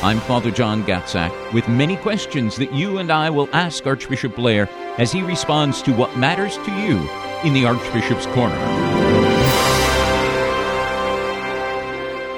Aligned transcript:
I'm 0.00 0.20
Father 0.20 0.52
John 0.52 0.84
Gatzak 0.84 1.52
with 1.52 1.68
many 1.68 1.96
questions 1.96 2.54
that 2.58 2.72
you 2.72 2.98
and 2.98 3.10
I 3.10 3.30
will 3.30 3.48
ask 3.52 3.84
Archbishop 3.84 4.36
Blair 4.36 4.68
as 4.96 5.10
he 5.10 5.22
responds 5.22 5.82
to 5.82 5.92
what 5.92 6.16
matters 6.16 6.56
to 6.58 6.70
you 6.70 6.98
in 7.42 7.52
the 7.52 7.66
Archbishop's 7.66 8.26
Corner. 8.26 8.54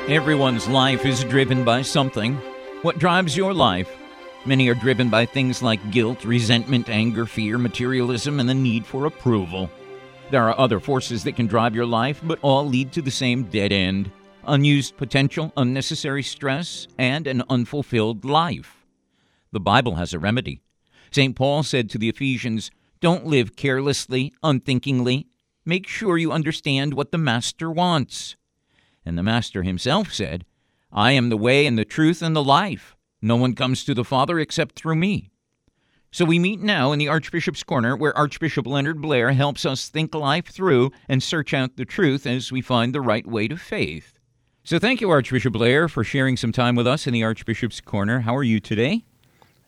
Everyone's 0.08 0.68
life 0.68 1.04
is 1.04 1.22
driven 1.24 1.62
by 1.62 1.82
something. 1.82 2.36
What 2.80 2.98
drives 2.98 3.36
your 3.36 3.52
life? 3.52 3.94
Many 4.46 4.70
are 4.70 4.74
driven 4.74 5.10
by 5.10 5.26
things 5.26 5.62
like 5.62 5.90
guilt, 5.90 6.24
resentment, 6.24 6.88
anger, 6.88 7.26
fear, 7.26 7.58
materialism, 7.58 8.40
and 8.40 8.48
the 8.48 8.54
need 8.54 8.86
for 8.86 9.04
approval. 9.04 9.70
There 10.30 10.48
are 10.48 10.58
other 10.58 10.80
forces 10.80 11.24
that 11.24 11.36
can 11.36 11.46
drive 11.46 11.74
your 11.74 11.84
life, 11.84 12.22
but 12.24 12.38
all 12.40 12.66
lead 12.66 12.90
to 12.92 13.02
the 13.02 13.10
same 13.10 13.42
dead 13.42 13.70
end 13.70 14.10
unused 14.46 14.96
potential, 14.96 15.52
unnecessary 15.56 16.22
stress, 16.22 16.86
and 16.98 17.26
an 17.26 17.42
unfulfilled 17.48 18.24
life. 18.24 18.84
The 19.52 19.60
Bible 19.60 19.96
has 19.96 20.14
a 20.14 20.18
remedy. 20.18 20.60
St. 21.10 21.34
Paul 21.34 21.62
said 21.62 21.90
to 21.90 21.98
the 21.98 22.08
Ephesians, 22.08 22.70
Don't 23.00 23.26
live 23.26 23.56
carelessly, 23.56 24.32
unthinkingly. 24.42 25.26
Make 25.64 25.86
sure 25.86 26.18
you 26.18 26.32
understand 26.32 26.94
what 26.94 27.12
the 27.12 27.18
Master 27.18 27.70
wants. 27.70 28.36
And 29.04 29.18
the 29.18 29.22
Master 29.22 29.62
himself 29.62 30.12
said, 30.12 30.44
I 30.92 31.12
am 31.12 31.28
the 31.28 31.36
way 31.36 31.66
and 31.66 31.78
the 31.78 31.84
truth 31.84 32.22
and 32.22 32.34
the 32.34 32.44
life. 32.44 32.96
No 33.22 33.36
one 33.36 33.54
comes 33.54 33.84
to 33.84 33.94
the 33.94 34.04
Father 34.04 34.38
except 34.38 34.76
through 34.76 34.96
me. 34.96 35.30
So 36.12 36.24
we 36.24 36.40
meet 36.40 36.60
now 36.60 36.90
in 36.90 36.98
the 36.98 37.08
Archbishop's 37.08 37.62
Corner, 37.62 37.96
where 37.96 38.16
Archbishop 38.16 38.66
Leonard 38.66 39.00
Blair 39.00 39.30
helps 39.30 39.64
us 39.64 39.88
think 39.88 40.12
life 40.12 40.46
through 40.46 40.90
and 41.08 41.22
search 41.22 41.54
out 41.54 41.76
the 41.76 41.84
truth 41.84 42.26
as 42.26 42.50
we 42.50 42.60
find 42.60 42.92
the 42.92 43.00
right 43.00 43.26
way 43.26 43.46
to 43.46 43.56
faith. 43.56 44.19
So 44.62 44.78
thank 44.78 45.00
you, 45.00 45.08
Archbishop 45.08 45.54
Blair, 45.54 45.88
for 45.88 46.04
sharing 46.04 46.36
some 46.36 46.52
time 46.52 46.76
with 46.76 46.86
us 46.86 47.06
in 47.06 47.14
the 47.14 47.24
Archbishop's 47.24 47.80
Corner. 47.80 48.20
How 48.20 48.36
are 48.36 48.44
you 48.44 48.60
today? 48.60 49.04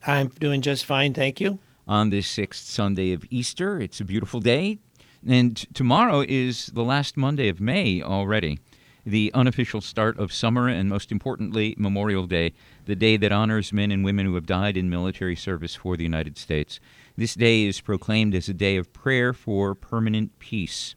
I'm 0.07 0.29
doing 0.29 0.61
just 0.61 0.85
fine, 0.85 1.15
thank 1.15 1.41
you. 1.41 1.59
On 1.89 2.11
this 2.11 2.27
sixth 2.27 2.67
Sunday 2.67 3.13
of 3.13 3.25
Easter, 3.31 3.81
it's 3.81 4.01
a 4.01 4.05
beautiful 4.05 4.39
day. 4.39 4.79
And 5.27 5.57
tomorrow 5.75 6.25
is 6.29 6.67
the 6.67 6.85
last 6.85 7.17
Monday 7.17 7.49
of 7.49 7.59
May 7.59 8.03
already, 8.03 8.59
the 9.07 9.31
unofficial 9.33 9.81
start 9.81 10.19
of 10.19 10.31
summer, 10.31 10.69
and 10.69 10.91
most 10.91 11.11
importantly, 11.11 11.75
Memorial 11.79 12.27
Day, 12.27 12.53
the 12.85 12.95
day 12.95 13.17
that 13.17 13.33
honors 13.33 13.73
men 13.73 13.91
and 13.91 14.05
women 14.05 14.27
who 14.27 14.35
have 14.35 14.47
died 14.47 14.77
in 14.77 14.91
military 14.91 15.37
service 15.37 15.75
for 15.75 15.97
the 15.97 16.05
United 16.05 16.37
States. 16.37 16.81
This 17.17 17.35
day 17.35 17.65
is 17.65 17.81
proclaimed 17.81 18.35
as 18.35 18.49
a 18.51 18.55
day 18.55 18.77
of 18.77 18.93
prayer 18.93 19.33
for 19.33 19.75
permanent 19.75 20.39
peace. 20.39 20.95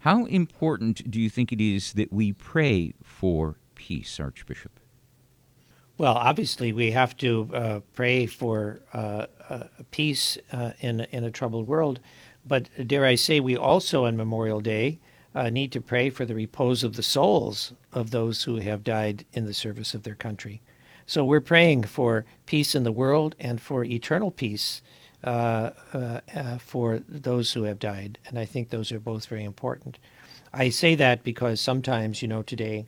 How 0.00 0.26
important 0.26 1.10
do 1.10 1.20
you 1.20 1.28
think 1.28 1.52
it 1.52 1.60
is 1.60 1.94
that 1.94 2.12
we 2.12 2.32
pray 2.32 2.94
for 3.02 3.56
peace, 3.74 4.20
Archbishop? 4.20 4.78
Well, 5.96 6.14
obviously, 6.14 6.72
we 6.72 6.92
have 6.92 7.16
to 7.16 7.50
uh, 7.52 7.80
pray 7.94 8.26
for 8.26 8.80
uh, 8.94 9.26
uh, 9.48 9.64
peace 9.90 10.38
uh, 10.52 10.72
in 10.80 11.00
in 11.10 11.24
a 11.24 11.30
troubled 11.32 11.66
world, 11.66 11.98
but 12.46 12.68
dare 12.86 13.04
I 13.04 13.16
say, 13.16 13.40
we 13.40 13.56
also 13.56 14.04
on 14.04 14.16
Memorial 14.16 14.60
Day 14.60 15.00
uh, 15.34 15.50
need 15.50 15.72
to 15.72 15.80
pray 15.80 16.10
for 16.10 16.24
the 16.24 16.34
repose 16.34 16.84
of 16.84 16.94
the 16.94 17.02
souls 17.02 17.72
of 17.92 18.12
those 18.12 18.44
who 18.44 18.56
have 18.56 18.84
died 18.84 19.24
in 19.32 19.44
the 19.44 19.54
service 19.54 19.92
of 19.92 20.04
their 20.04 20.14
country. 20.14 20.62
So 21.06 21.24
we're 21.24 21.40
praying 21.40 21.84
for 21.84 22.24
peace 22.46 22.74
in 22.74 22.84
the 22.84 22.92
world 22.92 23.34
and 23.40 23.60
for 23.60 23.84
eternal 23.84 24.30
peace 24.30 24.82
uh, 25.24 25.70
uh, 25.92 26.20
uh, 26.32 26.58
for 26.58 27.00
those 27.08 27.52
who 27.52 27.64
have 27.64 27.80
died. 27.80 28.18
And 28.26 28.38
I 28.38 28.44
think 28.44 28.70
those 28.70 28.92
are 28.92 29.00
both 29.00 29.26
very 29.26 29.42
important. 29.42 29.98
I 30.52 30.68
say 30.68 30.94
that 30.94 31.24
because 31.24 31.60
sometimes, 31.60 32.22
you 32.22 32.28
know, 32.28 32.42
today, 32.42 32.86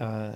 uh, 0.00 0.32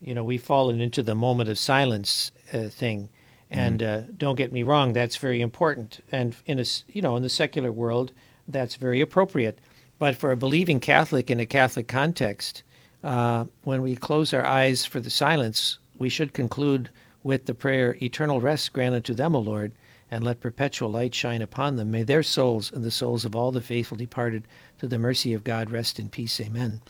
you 0.00 0.14
know, 0.14 0.22
we've 0.22 0.42
fallen 0.42 0.80
into 0.80 1.02
the 1.02 1.16
moment 1.16 1.48
of 1.48 1.58
silence 1.58 2.30
uh, 2.52 2.68
thing. 2.68 3.08
Mm-hmm. 3.50 3.58
And 3.58 3.80
mm-hmm. 3.80 4.12
don't 4.16 4.36
get 4.36 4.52
me 4.52 4.62
wrong, 4.62 4.92
that's 4.92 5.16
very 5.16 5.40
important. 5.40 6.00
And 6.12 6.36
in 6.46 6.60
a, 6.60 6.64
you 6.86 7.02
know, 7.02 7.16
in 7.16 7.24
the 7.24 7.28
secular 7.28 7.72
world, 7.72 8.12
that's 8.46 8.76
very 8.76 9.00
appropriate. 9.00 9.58
But 9.98 10.14
for 10.14 10.30
a 10.30 10.36
believing 10.36 10.78
Catholic 10.78 11.30
in 11.30 11.40
a 11.40 11.46
Catholic 11.46 11.88
context, 11.88 12.62
when 13.02 13.82
we 13.82 13.96
close 13.96 14.32
our 14.32 14.46
eyes 14.46 14.84
for 14.84 15.00
the 15.00 15.10
silence, 15.10 15.78
we 15.98 16.08
should 16.08 16.32
conclude 16.32 16.90
with 17.24 17.46
the 17.46 17.54
prayer, 17.54 17.96
Eternal 18.00 18.40
rest 18.40 18.72
grant 18.72 18.94
unto 18.94 19.14
them, 19.14 19.34
O 19.34 19.40
Lord, 19.40 19.72
and 20.14 20.22
let 20.22 20.40
perpetual 20.40 20.90
light 20.90 21.12
shine 21.12 21.42
upon 21.42 21.74
them. 21.74 21.90
May 21.90 22.04
their 22.04 22.22
souls 22.22 22.70
and 22.72 22.84
the 22.84 22.90
souls 22.92 23.24
of 23.24 23.34
all 23.34 23.50
the 23.50 23.60
faithful 23.60 23.96
departed 23.96 24.46
to 24.78 24.86
the 24.86 24.96
mercy 24.96 25.34
of 25.34 25.42
God 25.42 25.70
rest 25.70 25.98
in 25.98 26.08
peace. 26.08 26.40
Amen. 26.40 26.80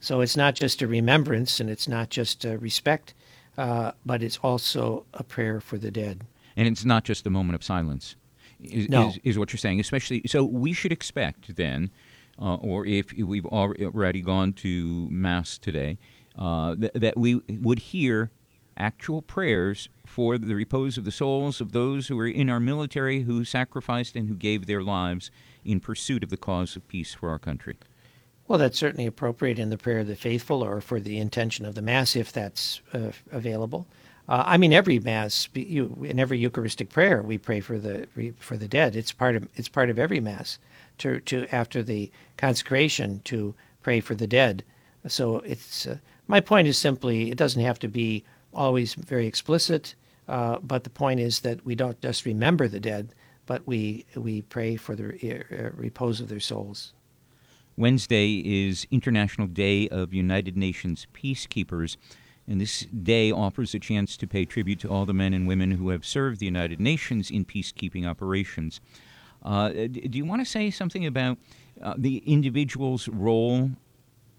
So 0.00 0.20
it's 0.20 0.36
not 0.36 0.56
just 0.56 0.82
a 0.82 0.88
remembrance 0.88 1.60
and 1.60 1.70
it's 1.70 1.86
not 1.86 2.10
just 2.10 2.44
a 2.44 2.58
respect, 2.58 3.14
uh, 3.56 3.92
but 4.04 4.20
it's 4.20 4.38
also 4.38 5.06
a 5.14 5.22
prayer 5.22 5.60
for 5.60 5.78
the 5.78 5.92
dead. 5.92 6.24
And 6.56 6.66
it's 6.66 6.84
not 6.84 7.04
just 7.04 7.24
a 7.24 7.30
moment 7.30 7.54
of 7.54 7.62
silence, 7.62 8.16
is, 8.60 8.88
no. 8.88 9.10
is, 9.10 9.20
is 9.22 9.38
what 9.38 9.52
you're 9.52 9.58
saying. 9.58 9.78
Especially, 9.78 10.22
so 10.26 10.42
we 10.42 10.72
should 10.72 10.90
expect 10.90 11.54
then, 11.54 11.90
uh, 12.42 12.56
or 12.56 12.84
if 12.84 13.12
we've 13.12 13.46
already 13.46 14.22
gone 14.22 14.52
to 14.54 15.08
Mass 15.08 15.56
today, 15.56 15.98
uh, 16.36 16.74
th- 16.74 16.92
that 16.94 17.16
we 17.16 17.36
would 17.48 17.78
hear 17.78 18.32
actual 18.76 19.22
prayers 19.22 19.88
for 20.04 20.38
the 20.38 20.54
repose 20.54 20.98
of 20.98 21.04
the 21.04 21.10
souls 21.12 21.60
of 21.60 21.72
those 21.72 22.08
who 22.08 22.16
were 22.16 22.26
in 22.26 22.50
our 22.50 22.60
military 22.60 23.22
who 23.22 23.44
sacrificed 23.44 24.16
and 24.16 24.28
who 24.28 24.34
gave 24.34 24.66
their 24.66 24.82
lives 24.82 25.30
in 25.64 25.80
pursuit 25.80 26.22
of 26.22 26.30
the 26.30 26.36
cause 26.36 26.76
of 26.76 26.86
peace 26.88 27.14
for 27.14 27.30
our 27.30 27.38
country. 27.38 27.76
Well, 28.48 28.58
that's 28.58 28.78
certainly 28.78 29.06
appropriate 29.06 29.58
in 29.58 29.70
the 29.70 29.78
prayer 29.78 30.00
of 30.00 30.06
the 30.06 30.14
faithful 30.14 30.62
or 30.62 30.80
for 30.80 31.00
the 31.00 31.18
intention 31.18 31.66
of 31.66 31.74
the 31.74 31.82
Mass 31.82 32.14
if 32.14 32.32
that's 32.32 32.80
uh, 32.92 33.10
available. 33.32 33.86
Uh, 34.28 34.42
I 34.46 34.56
mean, 34.56 34.72
every 34.72 34.98
Mass, 34.98 35.48
you, 35.54 36.04
in 36.04 36.18
every 36.18 36.38
Eucharistic 36.38 36.90
prayer, 36.90 37.22
we 37.22 37.38
pray 37.38 37.60
for 37.60 37.78
the 37.78 38.06
for 38.38 38.56
the 38.56 38.68
dead. 38.68 38.96
It's 38.96 39.12
part 39.12 39.36
of 39.36 39.48
it's 39.56 39.68
part 39.68 39.90
of 39.90 39.98
every 39.98 40.20
Mass 40.20 40.58
to 40.98 41.20
to 41.20 41.46
after 41.52 41.82
the 41.82 42.10
consecration 42.36 43.20
to 43.24 43.54
pray 43.82 44.00
for 44.00 44.14
the 44.14 44.26
dead. 44.26 44.64
So 45.06 45.38
it's 45.40 45.86
uh, 45.86 45.98
my 46.26 46.40
point 46.40 46.66
is 46.66 46.78
simply 46.78 47.30
it 47.30 47.38
doesn't 47.38 47.62
have 47.62 47.78
to 47.80 47.88
be 47.88 48.24
always 48.56 48.94
very 48.94 49.26
explicit, 49.26 49.94
uh, 50.28 50.58
but 50.62 50.84
the 50.84 50.90
point 50.90 51.20
is 51.20 51.40
that 51.40 51.64
we 51.64 51.74
don't 51.74 52.00
just 52.00 52.24
remember 52.24 52.66
the 52.66 52.80
dead, 52.80 53.14
but 53.46 53.66
we 53.66 54.06
we 54.16 54.42
pray 54.42 54.76
for 54.76 54.96
the 54.96 55.06
uh, 55.32 55.70
repose 55.74 56.20
of 56.20 56.28
their 56.28 56.40
souls. 56.40 56.92
Wednesday 57.76 58.42
is 58.44 58.86
International 58.90 59.46
Day 59.46 59.86
of 59.88 60.14
United 60.14 60.56
Nations 60.56 61.06
Peacekeepers, 61.12 61.96
and 62.48 62.60
this 62.60 62.86
day 62.86 63.30
offers 63.30 63.74
a 63.74 63.78
chance 63.78 64.16
to 64.16 64.26
pay 64.26 64.46
tribute 64.46 64.80
to 64.80 64.88
all 64.88 65.04
the 65.04 65.12
men 65.12 65.34
and 65.34 65.46
women 65.46 65.72
who 65.72 65.90
have 65.90 66.06
served 66.06 66.40
the 66.40 66.46
United 66.46 66.80
Nations 66.80 67.30
in 67.30 67.44
peacekeeping 67.44 68.06
operations. 68.06 68.80
Uh, 69.42 69.68
do 69.68 70.10
you 70.12 70.24
want 70.24 70.40
to 70.40 70.50
say 70.50 70.70
something 70.70 71.06
about 71.06 71.38
uh, 71.82 71.94
the 71.98 72.22
individual's 72.26 73.08
role 73.08 73.70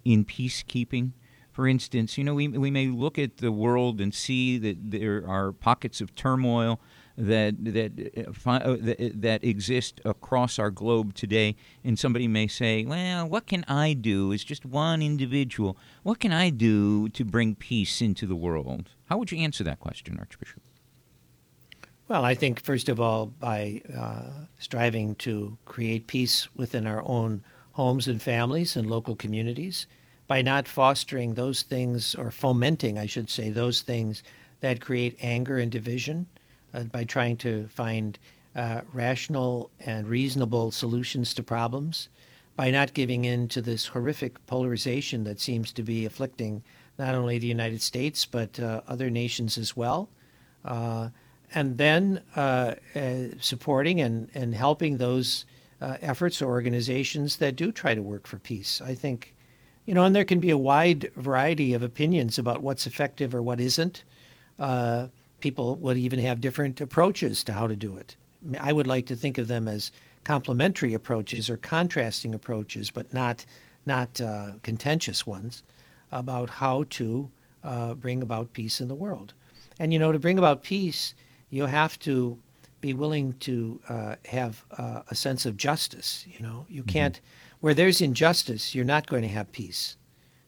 in 0.03 0.25
peacekeeping? 0.25 1.11
For 1.57 1.67
instance, 1.67 2.19
you 2.19 2.23
know, 2.23 2.35
we, 2.35 2.47
we 2.49 2.69
may 2.69 2.85
look 2.85 3.17
at 3.17 3.37
the 3.37 3.51
world 3.51 3.99
and 3.99 4.13
see 4.13 4.59
that 4.59 4.91
there 4.91 5.23
are 5.27 5.51
pockets 5.51 6.01
of 6.01 6.13
turmoil 6.13 6.79
that 7.17 7.55
that 7.65 8.27
uh, 8.45 8.51
uh 8.51 8.77
that, 8.79 9.11
that 9.15 9.43
exist 9.43 9.99
across 10.05 10.59
our 10.59 10.69
globe 10.69 11.15
today, 11.15 11.55
and 11.83 11.97
somebody 11.97 12.27
may 12.27 12.45
say, 12.45 12.85
"Well, 12.85 13.27
what 13.27 13.47
can 13.47 13.65
I 13.67 13.93
do 13.93 14.31
as 14.33 14.43
just 14.43 14.67
one 14.67 15.01
individual? 15.01 15.79
What 16.03 16.19
can 16.19 16.31
I 16.31 16.51
do 16.51 17.09
to 17.09 17.25
bring 17.25 17.55
peace 17.55 18.03
into 18.03 18.27
the 18.27 18.35
world?" 18.35 18.91
How 19.09 19.17
would 19.17 19.31
you 19.31 19.39
answer 19.39 19.63
that 19.63 19.79
question, 19.79 20.19
Archbishop? 20.19 20.61
Well, 22.07 22.23
I 22.23 22.35
think 22.35 22.61
first 22.61 22.87
of 22.87 22.99
all, 22.99 23.25
by 23.25 23.81
uh, 23.97 24.45
striving 24.59 25.15
to 25.25 25.57
create 25.65 26.05
peace 26.05 26.49
within 26.55 26.85
our 26.85 27.01
own 27.03 27.43
homes 27.71 28.07
and 28.07 28.21
families 28.21 28.75
and 28.75 28.87
local 28.87 29.15
communities, 29.15 29.87
by 30.27 30.41
not 30.41 30.67
fostering 30.67 31.33
those 31.33 31.61
things 31.61 32.15
or 32.15 32.31
fomenting, 32.31 32.97
I 32.97 33.05
should 33.05 33.29
say, 33.29 33.49
those 33.49 33.81
things 33.81 34.23
that 34.59 34.81
create 34.81 35.17
anger 35.21 35.57
and 35.57 35.71
division, 35.71 36.27
uh, 36.73 36.83
by 36.83 37.03
trying 37.03 37.37
to 37.37 37.67
find 37.67 38.19
uh, 38.55 38.81
rational 38.93 39.69
and 39.79 40.07
reasonable 40.07 40.71
solutions 40.71 41.33
to 41.35 41.43
problems, 41.43 42.09
by 42.55 42.71
not 42.71 42.93
giving 42.93 43.25
in 43.25 43.47
to 43.47 43.61
this 43.61 43.85
horrific 43.85 44.43
polarization 44.47 45.23
that 45.23 45.39
seems 45.39 45.71
to 45.71 45.83
be 45.83 46.05
afflicting 46.05 46.63
not 46.97 47.13
only 47.15 47.37
the 47.37 47.47
United 47.47 47.81
States 47.81 48.25
but 48.25 48.59
uh, 48.59 48.81
other 48.87 49.09
nations 49.09 49.57
as 49.57 49.77
well. 49.77 50.09
Uh, 50.65 51.09
and 51.53 51.77
then 51.77 52.21
uh, 52.35 52.73
uh, 52.95 53.15
supporting 53.39 54.01
and, 54.01 54.29
and 54.33 54.53
helping 54.53 54.97
those 54.97 55.45
efforts 55.79 56.41
or 56.41 56.47
organizations 56.47 57.37
that 57.37 57.55
do 57.55 57.71
try 57.71 57.93
to 57.93 58.01
work 58.01 58.25
for 58.25 58.39
peace. 58.39 58.81
I 58.81 58.95
think, 58.95 59.35
you 59.87 59.93
know, 59.93 60.03
and 60.03 60.15
there 60.15 60.25
can 60.25 60.39
be 60.39 60.49
a 60.51 60.57
wide 60.57 61.09
variety 61.15 61.73
of 61.73 61.81
opinions 61.81 62.37
about 62.37 62.61
what's 62.61 62.85
effective 62.85 63.33
or 63.33 63.41
what 63.41 63.61
isn't. 63.61 64.03
Uh, 64.59 65.07
people 65.39 65.77
would 65.77 65.97
even 65.97 66.19
have 66.19 66.41
different 66.41 66.81
approaches 66.81 67.43
to 67.45 67.53
how 67.53 67.67
to 67.67 67.75
do 67.75 67.95
it. 67.95 68.15
I 68.59 68.73
would 68.73 68.85
like 68.85 69.05
to 69.07 69.15
think 69.15 69.37
of 69.37 69.47
them 69.47 69.67
as 69.67 69.91
complementary 70.25 70.93
approaches 70.93 71.49
or 71.49 71.55
contrasting 71.55 72.35
approaches, 72.35 72.91
but 72.91 73.13
not 73.13 73.45
not 73.85 74.19
uh, 74.19 74.51
contentious 74.61 75.25
ones 75.25 75.63
about 76.11 76.49
how 76.49 76.83
to 76.89 77.29
uh, 77.63 77.93
bring 77.93 78.21
about 78.21 78.51
peace 78.51 78.81
in 78.81 78.89
the 78.89 78.95
world. 78.95 79.33
And 79.79 79.93
you 79.93 79.99
know, 79.99 80.11
to 80.11 80.19
bring 80.19 80.37
about 80.37 80.63
peace, 80.63 81.13
you 81.49 81.65
have 81.65 81.97
to 81.99 82.37
be 82.81 82.93
willing 82.93 83.33
to 83.39 83.79
uh, 83.87 84.15
have 84.25 84.65
uh, 84.77 85.03
a 85.09 85.15
sense 85.15 85.45
of 85.45 85.55
justice. 85.55 86.25
You 86.27 86.45
know, 86.45 86.65
you 86.67 86.81
mm-hmm. 86.81 86.91
can't 86.91 87.21
where 87.59 87.73
there's 87.73 88.01
injustice, 88.01 88.75
you're 88.75 88.85
not 88.85 89.07
going 89.07 89.23
to 89.23 89.27
have 89.27 89.51
peace. 89.51 89.97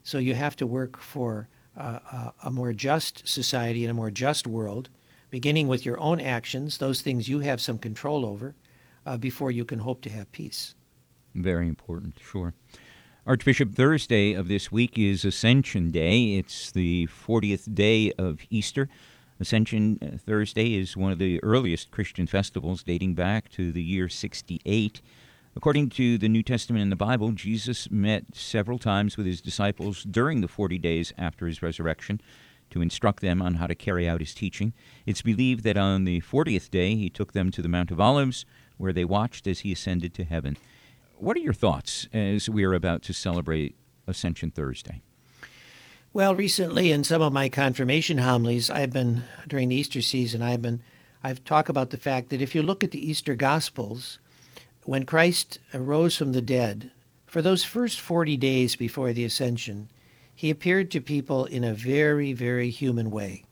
So 0.04 0.18
you 0.18 0.36
have 0.36 0.56
to 0.58 0.68
work 0.68 1.00
for 1.00 1.48
uh, 1.78 2.32
a 2.44 2.52
more 2.52 2.74
just 2.74 3.28
society 3.28 3.84
and 3.84 3.92
a 3.92 3.94
more 3.94 4.12
just 4.12 4.46
world, 4.48 4.90
beginning 5.30 5.68
with 5.68 5.86
your 5.86 6.00
own 6.00 6.20
actions, 6.20 6.78
those 6.78 7.02
things 7.02 7.30
you 7.30 7.40
have 7.40 7.62
some 7.62 7.78
control 7.78 8.26
over, 8.26 8.56
uh, 9.06 9.18
before 9.18 9.52
you 9.52 9.66
can 9.66 9.80
hope 9.80 10.02
to 10.02 10.10
have 10.10 10.32
peace. 10.32 10.76
Very 11.36 11.68
important, 11.68 12.16
sure. 12.20 12.54
Archbishop, 13.26 13.76
Thursday 13.76 14.34
of 14.34 14.48
this 14.48 14.72
week 14.72 14.98
is 14.98 15.24
Ascension 15.24 15.92
Day. 15.92 16.38
It's 16.38 16.72
the 16.72 17.08
40th 17.08 17.74
day 17.74 18.12
of 18.14 18.40
Easter. 18.50 18.90
Ascension 19.40 20.00
uh, 20.02 20.18
Thursday 20.18 20.76
is 20.76 20.98
one 20.98 21.12
of 21.12 21.20
the 21.20 21.42
earliest 21.44 21.92
Christian 21.92 22.28
festivals 22.28 22.84
dating 22.84 23.14
back 23.14 23.50
to 23.50 23.72
the 23.72 23.84
year 23.84 24.10
68. 24.10 25.02
According 25.60 25.90
to 25.90 26.18
the 26.18 26.30
New 26.30 26.42
Testament 26.42 26.84
in 26.84 26.90
the 26.90 26.96
Bible, 26.96 27.34
Jesus 27.34 27.92
met 27.92 28.34
several 28.34 28.80
times 28.80 29.18
with 29.18 29.26
his 29.26 29.42
disciples 29.42 30.06
during 30.06 30.40
the 30.40 30.48
40 30.48 30.78
days 30.78 31.12
after 31.18 31.48
his 31.48 31.62
resurrection 31.62 32.22
to 32.70 32.82
instruct 32.82 33.22
them 33.22 33.42
on 33.42 33.56
how 33.56 33.68
to 33.68 33.76
carry 33.76 34.08
out 34.08 34.22
his 34.22 34.34
teaching. 34.34 34.72
It's 35.06 35.22
believed 35.22 35.66
that 35.66 35.76
on 35.76 36.06
the 36.06 36.22
40th 36.22 36.72
day 36.72 36.96
he 36.96 37.10
took 37.10 37.34
them 37.34 37.52
to 37.52 37.62
the 37.62 37.68
Mount 37.68 37.92
of 37.92 38.00
Olives, 38.00 38.46
where 38.78 38.94
they 38.94 39.04
watched 39.04 39.48
as 39.48 39.60
he 39.60 39.74
ascended 39.74 40.14
to 40.14 40.24
heaven. 40.24 40.56
What 41.18 41.36
are 41.36 41.42
your 41.42 41.52
thoughts 41.52 42.08
as 42.14 42.50
we 42.50 42.64
are 42.64 42.74
about 42.74 43.02
to 43.02 43.14
celebrate 43.14 43.76
Ascension 44.08 44.52
Thursday? 44.52 45.02
Well, 46.14 46.36
recently 46.36 46.90
in 46.94 47.04
some 47.04 47.22
of 47.22 47.34
my 47.34 47.50
confirmation 47.50 48.20
homilies, 48.20 48.70
I've 48.70 48.94
been 48.94 49.24
during 49.46 49.68
the 49.68 49.76
Easter 49.76 50.02
season, 50.02 50.42
I've 50.42 50.62
been 50.62 50.82
I've 51.22 51.44
talked 51.44 51.68
about 51.68 51.90
the 51.90 51.98
fact 51.98 52.30
that 52.30 52.42
if 52.42 52.56
you 52.56 52.64
look 52.64 52.82
at 52.82 52.92
the 52.92 53.10
Easter 53.10 53.36
Gospels, 53.36 54.20
when 54.90 55.06
Christ 55.06 55.60
arose 55.72 56.16
from 56.16 56.32
the 56.32 56.42
dead, 56.42 56.90
for 57.28 57.44
those 57.44 57.64
first 57.64 58.00
40 58.00 58.38
days 58.38 58.76
before 58.76 59.14
the 59.14 59.24
ascension, 59.24 59.88
he 60.34 60.50
appeared 60.50 60.90
to 60.90 61.00
people 61.00 61.46
in 61.46 61.64
a 61.64 61.76
very, 61.76 62.34
very 62.34 62.72
human 62.72 63.12
way. 63.12 63.44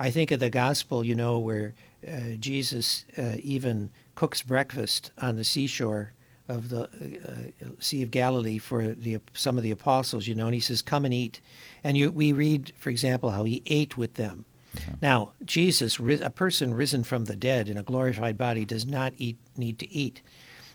I 0.00 0.10
think 0.10 0.32
of 0.32 0.40
the 0.40 0.50
gospel, 0.50 1.04
you 1.04 1.14
know, 1.14 1.38
where 1.38 1.74
uh, 2.04 2.34
Jesus 2.40 3.04
uh, 3.16 3.36
even 3.40 3.90
cooks 4.16 4.42
breakfast 4.42 5.12
on 5.16 5.36
the 5.36 5.44
seashore 5.44 6.12
of 6.48 6.70
the 6.70 6.82
uh, 6.82 7.68
Sea 7.78 8.02
of 8.02 8.10
Galilee 8.10 8.58
for 8.58 8.88
the 8.88 9.20
some 9.32 9.56
of 9.56 9.62
the 9.62 9.70
apostles, 9.70 10.26
you 10.26 10.34
know, 10.34 10.46
and 10.46 10.54
he 10.54 10.60
says, 10.60 10.82
"Come 10.82 11.04
and 11.04 11.14
eat." 11.14 11.40
And 11.84 11.96
you, 11.96 12.10
we 12.10 12.32
read, 12.32 12.72
for 12.76 12.90
example, 12.90 13.30
how 13.30 13.44
he 13.44 13.62
ate 13.66 13.96
with 13.96 14.14
them. 14.14 14.44
Mm-hmm. 14.76 14.94
Now, 15.00 15.34
Jesus, 15.44 16.00
a 16.00 16.30
person 16.30 16.74
risen 16.74 17.04
from 17.04 17.26
the 17.26 17.36
dead 17.36 17.68
in 17.68 17.76
a 17.76 17.84
glorified 17.84 18.36
body, 18.36 18.64
does 18.64 18.86
not 18.86 19.12
eat, 19.18 19.38
need 19.56 19.78
to 19.78 19.88
eat. 19.92 20.20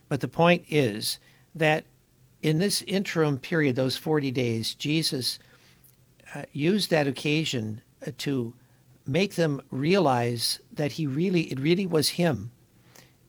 But 0.08 0.22
the 0.22 0.28
point 0.28 0.66
is 0.70 1.20
that 1.54 1.86
in 2.42 2.60
this 2.60 2.82
interim 2.84 3.38
period, 3.40 3.76
those 3.76 3.98
40 3.98 4.32
days, 4.32 4.76
Jesus 4.76 5.40
uh, 6.34 6.44
used 6.52 6.90
that 6.90 7.08
occasion 7.08 7.82
uh, 8.06 8.12
to 8.20 8.54
make 9.08 9.36
them 9.36 9.62
realize 9.72 10.60
that 10.72 10.94
he 10.94 11.08
really, 11.08 11.44
it 11.52 11.60
really 11.60 11.86
was 11.88 12.10
him, 12.10 12.52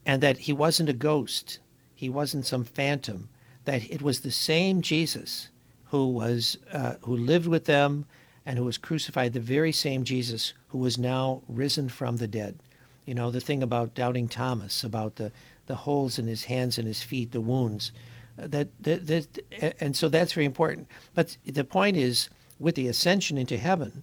and 0.04 0.22
that 0.22 0.38
he 0.38 0.52
wasn't 0.52 0.88
a 0.88 0.94
ghost 0.94 1.58
he 1.96 2.10
wasn't 2.10 2.44
some 2.44 2.62
phantom, 2.62 3.30
that 3.64 3.90
it 3.90 4.02
was 4.02 4.20
the 4.20 4.30
same 4.30 4.82
Jesus 4.82 5.48
who 5.86 6.06
was 6.08 6.58
uh, 6.70 6.96
who 7.00 7.16
lived 7.16 7.46
with 7.46 7.64
them 7.64 8.04
and 8.44 8.58
who 8.58 8.64
was 8.64 8.78
crucified, 8.78 9.32
the 9.32 9.40
very 9.40 9.72
same 9.72 10.04
Jesus 10.04 10.52
who 10.68 10.78
was 10.78 10.98
now 10.98 11.42
risen 11.48 11.88
from 11.88 12.18
the 12.18 12.28
dead. 12.28 12.58
You 13.06 13.14
know, 13.14 13.30
the 13.30 13.40
thing 13.40 13.62
about 13.62 13.94
doubting 13.94 14.28
Thomas, 14.28 14.84
about 14.84 15.16
the, 15.16 15.32
the 15.66 15.74
holes 15.74 16.18
in 16.18 16.26
his 16.26 16.44
hands 16.44 16.78
and 16.78 16.86
his 16.86 17.02
feet, 17.02 17.32
the 17.32 17.40
wounds. 17.40 17.92
Uh, 18.38 18.46
that, 18.48 18.68
that, 18.82 19.06
that, 19.06 19.76
and 19.80 19.96
so 19.96 20.08
that's 20.08 20.32
very 20.32 20.46
important. 20.46 20.88
But 21.14 21.36
the 21.44 21.64
point 21.64 21.96
is, 21.96 22.28
with 22.58 22.74
the 22.74 22.88
ascension 22.88 23.38
into 23.38 23.58
heaven, 23.58 24.02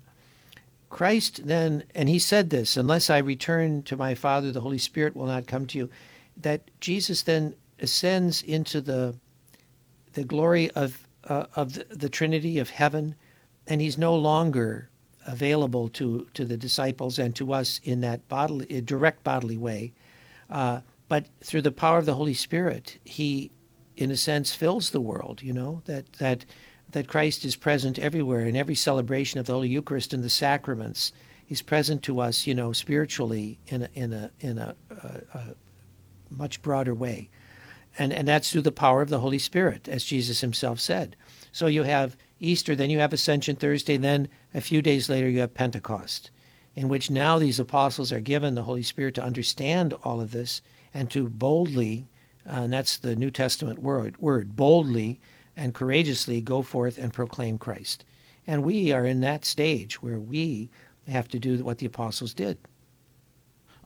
Christ 0.90 1.48
then, 1.48 1.84
and 1.96 2.08
he 2.08 2.20
said 2.20 2.52
this, 2.52 2.78
unless 2.78 3.10
I 3.10 3.18
return 3.18 3.82
to 3.84 3.98
my 3.98 4.14
Father, 4.14 4.52
the 4.52 4.62
Holy 4.62 4.78
Spirit 4.78 5.16
will 5.16 5.26
not 5.26 5.48
come 5.48 5.66
to 5.68 5.78
you. 5.78 5.90
That 6.38 6.70
Jesus 6.80 7.24
then 7.24 7.56
ascends 7.80 8.42
into 8.42 8.80
the 8.82 9.16
the 10.14 10.24
glory 10.24 10.70
of 10.72 11.08
uh, 11.28 11.46
of 11.56 11.74
the, 11.74 11.86
the, 11.90 12.10
Trinity 12.10 12.60
of 12.60 12.70
heaven, 12.70 13.16
and 13.66 13.82
he's 13.82 13.98
no 13.98 14.16
longer 14.16 14.90
available 15.26 15.90
to 15.90 16.28
to 16.34 16.46
the 16.46 16.58
disciples 16.58 17.18
and 17.18 17.36
to 17.36 17.54
us 17.54 17.80
in 17.84 18.02
that 18.02 18.28
bodily 18.28 18.82
direct 18.82 19.24
bodily 19.24 19.58
way, 19.58 19.94
uh, 20.50 20.82
but 21.14 21.28
through 21.44 21.62
the 21.62 21.72
power 21.72 22.00
of 22.00 22.08
the 22.08 22.16
Holy 22.16 22.34
Spirit, 22.34 22.98
he, 23.04 23.52
in 23.96 24.10
a 24.10 24.18
sense, 24.18 24.56
fills 24.56 24.90
the 24.90 25.00
world. 25.00 25.44
You 25.44 25.54
know 25.54 25.84
that 25.86 26.12
that 26.14 26.44
that 26.90 27.08
Christ 27.08 27.46
is 27.46 27.56
present 27.56 28.00
everywhere 28.00 28.48
in 28.48 28.56
every 28.56 28.74
celebration 28.74 29.40
of 29.40 29.46
the 29.46 29.54
Holy 29.54 29.70
Eucharist 29.70 30.12
and 30.12 30.24
the 30.24 30.30
sacraments. 30.32 31.12
He's 31.46 31.62
present 31.62 32.02
to 32.02 32.20
us, 32.20 32.48
you 32.48 32.56
know, 32.56 32.74
spiritually 32.74 33.60
in 33.68 33.84
a, 33.84 33.90
in 33.94 34.12
a 34.12 34.32
in 34.40 34.58
a, 34.58 34.76
a, 34.90 35.38
a 35.38 35.56
much 36.32 36.64
broader 36.64 36.96
way. 36.96 37.30
And, 38.00 38.12
and 38.12 38.28
that's 38.28 38.52
through 38.52 38.64
the 38.64 38.72
power 38.72 39.04
of 39.04 39.10
the 39.10 39.20
Holy 39.20 39.38
Spirit, 39.38 39.88
as 39.88 40.04
Jesus 40.04 40.42
himself 40.42 40.80
said. 40.80 41.16
So 41.52 41.68
you 41.68 41.84
have 41.84 42.18
Easter, 42.40 42.76
then 42.76 42.90
you 42.90 42.98
have 42.98 43.14
Ascension 43.14 43.56
Thursday, 43.56 43.98
then 43.98 44.30
a 44.52 44.62
few 44.62 44.82
days 44.82 45.10
later 45.10 45.30
you 45.30 45.42
have 45.42 45.54
Pentecost, 45.54 46.32
in 46.76 46.90
which 46.90 47.12
now 47.12 47.38
these 47.38 47.60
apostles 47.60 48.12
are 48.12 48.20
given 48.20 48.56
the 48.56 48.64
Holy 48.64 48.82
Spirit 48.82 49.14
to 49.14 49.24
understand 49.24 49.94
all 50.04 50.20
of 50.20 50.32
this 50.32 50.64
and 50.94 51.10
to 51.12 51.30
boldly, 51.30 52.08
uh, 52.48 52.62
and 52.62 52.74
that's 52.74 52.98
the 52.98 53.16
New 53.16 53.32
Testament 53.32 53.80
word, 53.80 54.18
word, 54.18 54.56
boldly 54.56 55.20
and 55.56 55.74
courageously 55.74 56.42
go 56.42 56.62
forth 56.62 56.98
and 56.98 57.14
proclaim 57.14 57.58
Christ. 57.58 58.06
And 58.48 58.64
we 58.64 58.92
are 58.92 59.06
in 59.06 59.22
that 59.22 59.46
stage 59.46 60.02
where 60.02 60.20
we 60.20 60.70
have 61.08 61.28
to 61.30 61.40
do 61.40 61.64
what 61.64 61.78
the 61.78 61.86
apostles 61.86 62.34
did. 62.34 62.58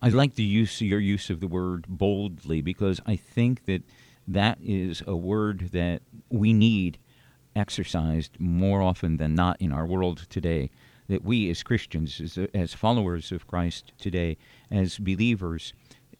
I 0.01 0.09
like 0.09 0.35
the 0.35 0.43
use 0.43 0.79
your 0.79 0.99
use 0.99 1.29
of 1.29 1.39
the 1.39 1.47
word 1.47 1.85
boldly 1.87 2.61
because 2.61 3.01
I 3.05 3.15
think 3.15 3.65
that 3.65 3.81
that 4.27 4.59
is 4.63 5.01
a 5.07 5.15
word 5.15 5.69
that 5.71 6.01
we 6.29 6.53
need 6.53 6.97
exercised 7.55 8.39
more 8.39 8.81
often 8.81 9.17
than 9.17 9.33
not 9.33 9.59
in 9.59 9.71
our 9.71 9.85
world 9.85 10.27
today. 10.29 10.69
That 11.07 11.23
we 11.23 11.49
as 11.49 11.63
Christians, 11.63 12.19
as, 12.19 12.37
as 12.53 12.73
followers 12.73 13.31
of 13.31 13.47
Christ 13.47 13.93
today, 13.97 14.37
as 14.69 14.97
believers, 14.99 15.73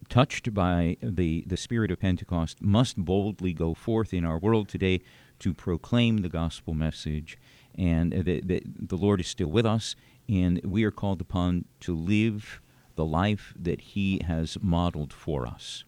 touched 0.10 0.54
by 0.54 0.98
the, 1.02 1.44
the 1.48 1.58
spirit 1.58 1.92
of 1.92 2.00
Pentecost, 2.00 2.62
must 2.62 2.98
boldly 2.98 3.54
go 3.54 3.74
forth 3.74 4.14
in 4.14 4.26
our 4.26 4.38
world 4.38 4.70
today 4.70 5.02
to 5.40 5.54
proclaim 5.54 6.18
the 6.18 6.30
gospel 6.30 6.74
message. 6.74 7.38
And 7.78 8.12
that, 8.12 8.48
that 8.48 8.64
the 8.90 8.98
Lord 8.98 9.20
is 9.20 9.28
still 9.28 9.50
with 9.50 9.66
us, 9.66 9.96
and 10.28 10.60
we 10.64 10.84
are 10.84 10.92
called 10.92 11.22
upon 11.22 11.66
to 11.82 11.96
live 11.96 12.60
the 12.96 13.06
life 13.06 13.54
that 13.60 13.82
he 13.82 14.22
has 14.26 14.58
modeled 14.62 15.14
for 15.14 15.46
us. 15.46 15.84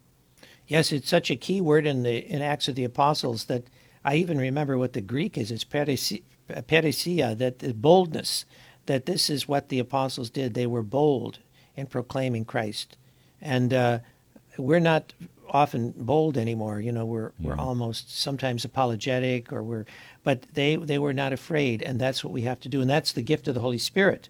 Yes, 0.68 0.92
it's 0.92 1.10
such 1.10 1.32
a 1.32 1.36
key 1.36 1.62
word 1.62 1.88
in 1.88 2.04
the 2.04 2.18
in 2.18 2.44
Acts 2.44 2.68
of 2.68 2.76
the 2.76 2.84
Apostles 2.84 3.46
that 3.46 3.64
I 4.06 4.16
even 4.16 4.38
remember 4.38 4.78
what 4.78 4.94
the 4.94 5.02
Greek 5.02 5.38
is. 5.38 5.52
It's 5.52 5.66
parrhesia, 5.66 7.38
that 7.38 7.60
the 7.60 7.74
boldness, 7.74 8.46
that 8.86 9.06
this 9.06 9.30
is 9.30 9.48
what 9.48 9.70
the 9.70 9.80
apostles 9.80 10.30
did. 10.30 10.54
They 10.54 10.68
were 10.68 10.84
bold 10.84 11.40
in 11.76 11.88
proclaiming 11.88 12.46
Christ, 12.46 12.98
and 13.42 13.74
uh, 13.74 14.00
we're 14.58 14.80
not 14.80 15.14
often 15.50 15.94
bold 15.98 16.38
anymore. 16.38 16.80
You 16.80 16.92
know, 16.92 17.06
we're 17.06 17.32
we're 17.40 17.58
almost 17.58 18.18
sometimes 18.18 18.66
apologetic, 18.66 19.52
or 19.52 19.64
we're, 19.64 19.86
but 20.24 20.44
they 20.54 20.76
they 20.76 21.00
were 21.00 21.14
not 21.14 21.34
afraid, 21.34 21.82
and 21.82 22.00
that's 22.00 22.24
what 22.24 22.34
we 22.34 22.42
have 22.44 22.60
to 22.62 22.70
do, 22.70 22.82
and 22.82 22.90
that's 22.90 23.12
the 23.12 23.22
gift 23.22 23.48
of 23.48 23.56
the 23.56 23.62
Holy 23.62 23.78
Spirit 23.78 24.30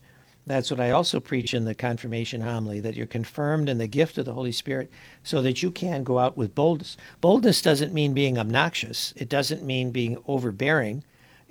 that's 0.50 0.72
what 0.72 0.80
I 0.80 0.90
also 0.90 1.20
preach 1.20 1.54
in 1.54 1.66
the 1.66 1.76
confirmation 1.76 2.42
homily 2.42 2.80
that 2.80 2.96
you're 2.96 3.06
confirmed 3.06 3.70
in 3.70 3.78
the 3.78 3.88
gift 3.88 4.18
of 4.18 4.26
the 4.26 4.34
Holy 4.34 4.52
Spirit 4.52 4.92
so 5.24 5.44
that 5.44 5.62
you 5.62 5.70
can 5.70 6.04
go 6.04 6.18
out 6.18 6.36
with 6.36 6.56
boldness. 6.56 6.98
Boldness 7.22 7.62
doesn't 7.62 7.94
mean 7.94 8.16
being 8.16 8.38
obnoxious, 8.40 9.14
it 9.16 9.30
doesn't 9.30 9.64
mean 9.64 9.92
being 9.92 10.18
overbearing, 10.28 11.04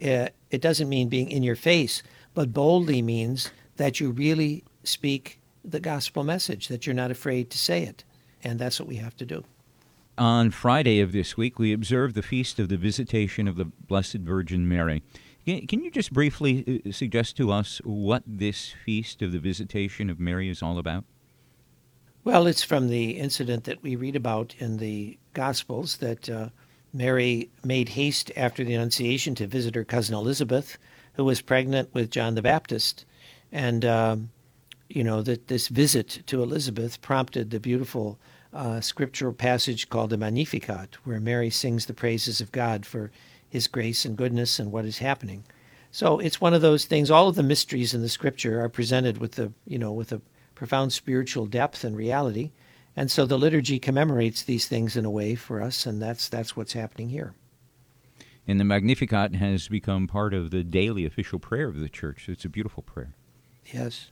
uh, 0.04 0.28
it 0.50 0.60
doesn't 0.60 0.88
mean 0.88 1.08
being 1.08 1.30
in 1.30 1.44
your 1.44 1.54
face, 1.54 2.02
but 2.34 2.52
boldly 2.52 3.00
means 3.00 3.52
that 3.76 4.00
you 4.00 4.10
really 4.10 4.64
speak 4.82 5.37
the 5.70 5.80
gospel 5.80 6.24
message, 6.24 6.68
that 6.68 6.86
you're 6.86 6.94
not 6.94 7.10
afraid 7.10 7.50
to 7.50 7.58
say 7.58 7.82
it. 7.82 8.04
And 8.42 8.58
that's 8.58 8.78
what 8.78 8.88
we 8.88 8.96
have 8.96 9.16
to 9.16 9.26
do. 9.26 9.44
On 10.16 10.50
Friday 10.50 11.00
of 11.00 11.12
this 11.12 11.36
week, 11.36 11.58
we 11.58 11.72
observe 11.72 12.14
the 12.14 12.22
feast 12.22 12.58
of 12.58 12.68
the 12.68 12.76
Visitation 12.76 13.46
of 13.46 13.56
the 13.56 13.66
Blessed 13.66 14.14
Virgin 14.14 14.68
Mary. 14.68 15.02
Can 15.46 15.82
you 15.82 15.90
just 15.90 16.12
briefly 16.12 16.82
uh, 16.84 16.92
suggest 16.92 17.36
to 17.38 17.50
us 17.50 17.80
what 17.84 18.22
this 18.26 18.74
feast 18.84 19.22
of 19.22 19.32
the 19.32 19.38
Visitation 19.38 20.10
of 20.10 20.20
Mary 20.20 20.48
is 20.48 20.62
all 20.62 20.78
about? 20.78 21.04
Well, 22.24 22.46
it's 22.46 22.62
from 22.62 22.88
the 22.88 23.12
incident 23.12 23.64
that 23.64 23.82
we 23.82 23.96
read 23.96 24.16
about 24.16 24.54
in 24.58 24.76
the 24.76 25.16
Gospels 25.32 25.98
that 25.98 26.28
uh, 26.28 26.48
Mary 26.92 27.48
made 27.64 27.90
haste 27.90 28.30
after 28.36 28.64
the 28.64 28.74
Annunciation 28.74 29.34
to 29.36 29.46
visit 29.46 29.74
her 29.74 29.84
cousin 29.84 30.14
Elizabeth, 30.14 30.76
who 31.14 31.24
was 31.24 31.40
pregnant 31.40 31.94
with 31.94 32.10
John 32.10 32.34
the 32.34 32.42
Baptist. 32.42 33.06
And, 33.50 33.84
um, 33.84 34.30
you 34.88 35.04
know, 35.04 35.22
that 35.22 35.48
this 35.48 35.68
visit 35.68 36.22
to 36.26 36.42
Elizabeth 36.42 37.00
prompted 37.00 37.50
the 37.50 37.60
beautiful 37.60 38.18
uh, 38.52 38.80
scriptural 38.80 39.32
passage 39.32 39.88
called 39.88 40.10
the 40.10 40.16
Magnificat, 40.16 40.96
where 41.04 41.20
Mary 41.20 41.50
sings 41.50 41.86
the 41.86 41.94
praises 41.94 42.40
of 42.40 42.52
God 42.52 42.86
for 42.86 43.10
his 43.48 43.66
grace 43.66 44.04
and 44.04 44.16
goodness 44.16 44.58
and 44.58 44.72
what 44.72 44.84
is 44.84 44.98
happening. 44.98 45.44
So 45.90 46.18
it's 46.18 46.40
one 46.40 46.54
of 46.54 46.62
those 46.62 46.84
things. 46.84 47.10
All 47.10 47.28
of 47.28 47.34
the 47.34 47.42
mysteries 47.42 47.94
in 47.94 48.02
the 48.02 48.08
scripture 48.08 48.60
are 48.62 48.68
presented 48.68 49.18
with 49.18 49.32
the, 49.32 49.52
you 49.66 49.78
know, 49.78 49.92
with 49.92 50.12
a 50.12 50.20
profound 50.54 50.92
spiritual 50.92 51.46
depth 51.46 51.84
and 51.84 51.96
reality. 51.96 52.50
And 52.96 53.10
so 53.10 53.26
the 53.26 53.38
liturgy 53.38 53.78
commemorates 53.78 54.42
these 54.42 54.66
things 54.66 54.96
in 54.96 55.04
a 55.04 55.10
way 55.10 55.34
for 55.34 55.62
us, 55.62 55.86
and 55.86 56.02
that's 56.02 56.28
that's 56.28 56.56
what's 56.56 56.72
happening 56.72 57.10
here. 57.10 57.32
And 58.46 58.58
the 58.58 58.64
Magnificat 58.64 59.36
has 59.36 59.68
become 59.68 60.08
part 60.08 60.34
of 60.34 60.50
the 60.50 60.64
daily 60.64 61.04
official 61.04 61.38
prayer 61.38 61.68
of 61.68 61.78
the 61.78 61.88
church. 61.88 62.28
It's 62.28 62.44
a 62.44 62.48
beautiful 62.48 62.82
prayer. 62.82 63.14
Yes. 63.66 64.10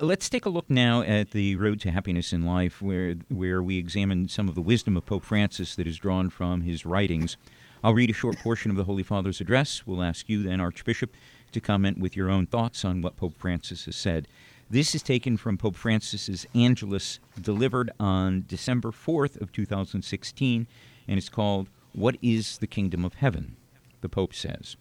Let's 0.00 0.28
take 0.28 0.46
a 0.46 0.48
look 0.48 0.70
now 0.70 1.02
at 1.02 1.32
the 1.32 1.56
road 1.56 1.80
to 1.80 1.90
happiness 1.90 2.32
in 2.32 2.46
life, 2.46 2.80
where 2.80 3.16
where 3.28 3.60
we 3.60 3.78
examine 3.78 4.28
some 4.28 4.48
of 4.48 4.54
the 4.54 4.60
wisdom 4.60 4.96
of 4.96 5.04
Pope 5.04 5.24
Francis 5.24 5.74
that 5.74 5.88
is 5.88 5.98
drawn 5.98 6.30
from 6.30 6.60
his 6.60 6.86
writings. 6.86 7.36
I'll 7.82 7.94
read 7.94 8.10
a 8.10 8.12
short 8.12 8.38
portion 8.38 8.70
of 8.70 8.76
the 8.76 8.84
Holy 8.84 9.02
Father's 9.02 9.40
address. 9.40 9.84
We'll 9.86 10.04
ask 10.04 10.28
you 10.28 10.44
then, 10.44 10.60
Archbishop, 10.60 11.16
to 11.50 11.60
comment 11.60 11.98
with 11.98 12.14
your 12.14 12.30
own 12.30 12.46
thoughts 12.46 12.84
on 12.84 13.02
what 13.02 13.16
Pope 13.16 13.34
Francis 13.38 13.86
has 13.86 13.96
said. 13.96 14.28
This 14.70 14.94
is 14.94 15.02
taken 15.02 15.36
from 15.36 15.58
Pope 15.58 15.74
Francis's 15.74 16.46
Angelus, 16.54 17.18
delivered 17.40 17.90
on 17.98 18.44
December 18.46 18.92
4th 18.92 19.40
of 19.40 19.50
2016, 19.50 20.68
and 21.08 21.18
it's 21.18 21.28
called 21.28 21.70
"What 21.92 22.16
is 22.22 22.58
the 22.58 22.68
Kingdom 22.68 23.04
of 23.04 23.14
Heaven?" 23.14 23.56
The 24.00 24.08
Pope 24.08 24.32
says, 24.32 24.76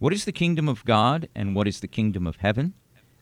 "What 0.00 0.12
is 0.12 0.26
the 0.26 0.32
kingdom 0.32 0.68
of 0.68 0.84
God 0.84 1.30
and 1.34 1.54
what 1.54 1.66
is 1.66 1.80
the 1.80 1.88
kingdom 1.88 2.26
of 2.26 2.36
heaven? 2.36 2.74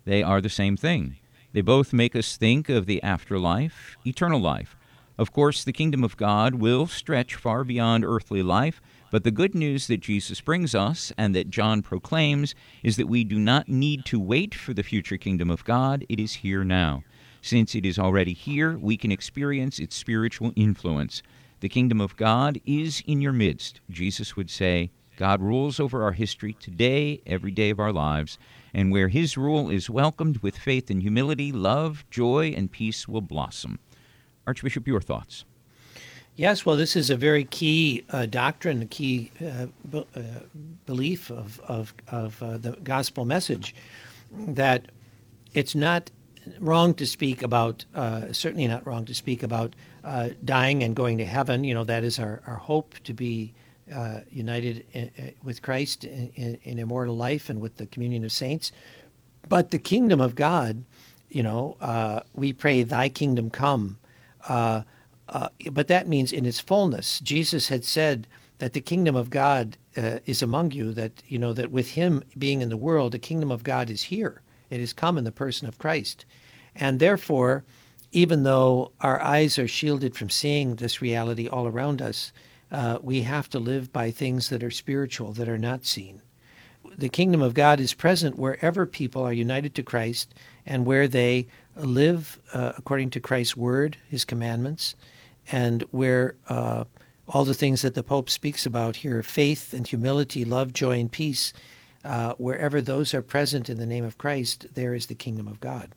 They 0.05 0.21
are 0.21 0.41
the 0.41 0.49
same 0.49 0.77
thing. 0.77 1.19
They 1.53 1.63
both 1.63 1.93
make 1.93 2.15
us 2.15 2.37
think 2.37 2.69
of 2.69 2.87
the 2.87 3.03
afterlife, 3.03 3.97
eternal 4.07 4.41
life. 4.41 4.77
Of 5.17 5.33
course, 5.33 5.65
the 5.65 5.73
kingdom 5.73 6.05
of 6.05 6.17
God 6.17 6.55
will 6.55 6.87
stretch 6.87 7.35
far 7.35 7.65
beyond 7.65 8.05
earthly 8.05 8.43
life." 8.43 8.81
But 9.11 9.25
the 9.25 9.31
good 9.31 9.55
news 9.55 9.87
that 9.87 10.01
Jesus 10.01 10.41
brings 10.41 10.75
us 10.75 11.13
and 11.17 11.35
that 11.35 11.51
John 11.51 11.81
proclaims 11.83 12.55
is 12.83 12.97
that 12.97 13.09
we 13.09 13.25
do 13.25 13.39
not 13.39 13.69
need 13.69 14.05
to 14.05 14.21
wait 14.21 14.55
for 14.55 14.75
the 14.75 14.83
future 14.83 15.17
kingdom 15.17 15.51
of 15.51 15.65
God, 15.65 16.05
it 16.09 16.21
is 16.21 16.35
here 16.35 16.63
now. 16.63 17.03
Since 17.41 17.75
it 17.75 17.87
is 17.87 17.99
already 17.99 18.35
here, 18.35 18.77
we 18.77 18.97
can 18.97 19.11
experience 19.11 19.79
its 19.79 19.97
spiritual 19.97 20.53
influence. 20.55 21.23
The 21.61 21.69
kingdom 21.69 22.01
of 22.01 22.17
God 22.17 22.61
is 22.67 23.03
in 23.07 23.21
your 23.21 23.33
midst. 23.33 23.81
Jesus 23.91 24.37
would 24.37 24.51
say, 24.51 24.91
God 25.17 25.41
rules 25.41 25.81
over 25.81 26.05
our 26.05 26.13
history 26.13 26.53
today, 26.53 27.21
every 27.27 27.51
day 27.51 27.71
of 27.71 27.81
our 27.81 27.93
lives, 27.93 28.39
and 28.75 28.93
where 28.93 29.09
his 29.09 29.37
rule 29.37 29.71
is 29.71 29.91
welcomed 29.91 30.39
with 30.39 30.57
faith 30.57 30.91
and 30.91 31.03
humility, 31.03 31.53
love, 31.53 32.05
joy, 32.11 32.53
and 32.57 32.71
peace 32.71 33.09
will 33.09 33.21
blossom. 33.21 33.79
Archbishop, 34.47 34.87
your 34.87 35.01
thoughts. 35.01 35.45
Yes, 36.37 36.65
well, 36.65 36.77
this 36.77 36.95
is 36.95 37.11
a 37.11 37.17
very 37.17 37.45
key 37.45 38.05
uh, 38.11 38.27
doctrine, 38.27 38.83
a 38.83 38.87
key 38.87 39.33
uh, 39.45 39.67
b- 39.91 40.07
uh, 40.15 40.21
belief 40.87 41.31
of, 41.31 41.59
of, 41.67 41.93
of 42.07 42.41
uh, 42.43 42.57
the 42.59 42.73
gospel 42.85 43.25
message 43.25 43.75
that 44.33 44.87
it's 45.53 45.75
not 45.75 46.11
wrong 46.61 46.95
to 46.95 47.07
speak 47.07 47.43
about, 47.43 47.85
uh, 47.95 48.33
certainly 48.33 48.69
not 48.69 48.87
wrong 48.87 49.05
to 49.07 49.15
speak 49.15 49.43
about 49.43 49.75
uh, 50.05 50.31
dying 50.45 50.83
and 50.83 50.95
going 50.95 51.19
to 51.19 51.25
heaven. 51.25 51.65
You 51.65 51.75
know, 51.75 51.85
that 51.85 52.05
is 52.05 52.19
our, 52.19 52.41
our 52.47 52.55
hope 52.57 52.95
to 53.05 53.13
be 53.13 53.53
Uh, 53.95 54.21
united 54.31 54.85
in, 54.93 55.11
in, 55.17 55.35
with 55.43 55.63
Christ 55.63 56.05
in, 56.05 56.59
in, 56.63 56.79
immortal 56.79 57.17
life 57.17 57.49
and 57.49 57.61
with 57.61 57.77
the 57.77 57.87
communion 57.87 58.25
of 58.25 58.33
saints. 58.33 58.71
But 59.49 59.71
the 59.71 59.79
kingdom 59.79 60.21
of 60.21 60.35
God, 60.35 60.85
you 61.31 61.43
know, 61.43 61.77
we 62.35 62.53
pray, 62.53 62.83
Thy 62.83 63.09
kingdom 63.09 63.49
come. 63.49 63.99
Uh, 64.47 64.83
but 65.73 65.89
that 65.89 66.09
means 66.09 66.33
in 66.33 66.47
its 66.47 66.61
fullness. 66.61 67.21
Jesus 67.21 67.69
had 67.69 67.85
said 67.85 68.27
that 68.59 68.73
the 68.73 68.81
kingdom 68.81 69.17
of 69.17 69.31
God 69.31 69.77
uh, 69.97 70.19
is 70.27 70.43
among 70.43 70.73
you, 70.73 70.93
that, 70.93 71.23
you 71.27 71.39
know, 71.39 71.53
that 71.53 71.71
with 71.71 71.91
him 71.93 72.23
being 72.37 72.61
in 72.61 72.69
the 72.69 72.77
world, 72.77 73.13
the 73.13 73.19
kingdom 73.19 73.51
of 73.51 73.63
God 73.63 73.91
is 73.91 74.05
here. 74.05 74.43
It 74.71 74.81
has 74.81 74.93
come 74.93 75.17
in 75.19 75.25
the 75.25 75.33
person 75.33 75.69
of 75.69 75.79
Christ. 75.79 76.25
And 76.75 77.01
therefore, 77.01 77.65
even 78.13 78.43
though 78.43 78.93
our 79.01 79.21
eyes 79.21 79.59
are 79.59 79.69
shielded 79.69 80.17
from 80.17 80.31
seeing 80.31 80.77
this 80.77 81.03
reality 81.03 81.49
all 81.49 81.67
around 81.67 82.01
us, 82.01 82.33
uh, 82.71 82.99
we 83.03 83.23
have 83.23 83.49
to 83.51 83.59
live 83.59 83.93
by 83.93 84.11
things 84.11 84.49
that 84.49 84.63
are 84.63 84.71
spiritual, 84.71 85.33
that 85.33 85.49
are 85.49 85.59
not 85.59 85.85
seen. 85.85 86.23
The 86.97 87.09
kingdom 87.09 87.43
of 87.43 87.55
God 87.55 87.81
is 87.81 87.95
present 87.95 88.39
wherever 88.39 88.87
people 88.87 89.23
are 89.23 89.33
united 89.33 89.75
to 89.75 89.83
Christ 89.83 90.35
and 90.67 90.87
where 90.87 91.07
they 91.09 91.47
live 91.77 92.39
uh, 92.53 92.73
according 92.77 93.11
to 93.11 93.21
Christ's 93.21 93.57
word, 93.57 93.97
his 94.09 94.25
commandments, 94.25 94.95
and 95.51 95.83
where 95.91 96.35
uh, 96.49 96.85
all 97.29 97.45
the 97.45 97.55
things 97.55 97.83
that 97.83 97.95
the 97.95 98.03
Pope 98.03 98.31
speaks 98.31 98.67
about 98.67 98.97
here 98.97 99.23
faith 99.23 99.73
and 99.73 99.87
humility, 99.87 100.45
love, 100.45 100.73
joy, 100.73 100.99
and 100.99 101.13
peace 101.13 101.53
uh, 102.05 102.35
wherever 102.35 102.81
those 102.81 103.13
are 103.13 103.23
present 103.23 103.69
in 103.69 103.79
the 103.79 103.87
name 103.87 104.05
of 104.05 104.19
Christ, 104.19 104.67
there 104.75 104.95
is 104.95 105.07
the 105.07 105.15
kingdom 105.15 105.49
of 105.49 105.61
God. 105.61 105.91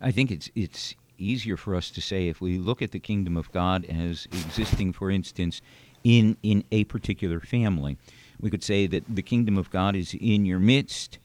I 0.00 0.10
think 0.10 0.30
it's 0.30 0.48
it's 0.54 0.94
easier 1.18 1.56
for 1.56 1.74
us 1.74 1.90
to 1.90 2.00
say 2.00 2.28
if 2.28 2.40
we 2.40 2.58
look 2.58 2.82
at 2.82 2.92
the 2.92 2.98
kingdom 2.98 3.36
of 3.36 3.50
God 3.52 3.84
as 3.86 4.26
existing, 4.32 4.92
for 4.92 5.10
instance, 5.10 5.60
in 6.02 6.36
in 6.42 6.64
a 6.70 6.84
particular 6.84 7.40
family. 7.40 7.96
We 8.40 8.50
could 8.50 8.62
say 8.62 8.86
that 8.86 9.04
the 9.08 9.22
kingdom 9.22 9.56
of 9.56 9.70
God 9.70 9.96
is 9.96 10.14
in 10.20 10.44
your 10.44 10.58
midst. 10.58 11.18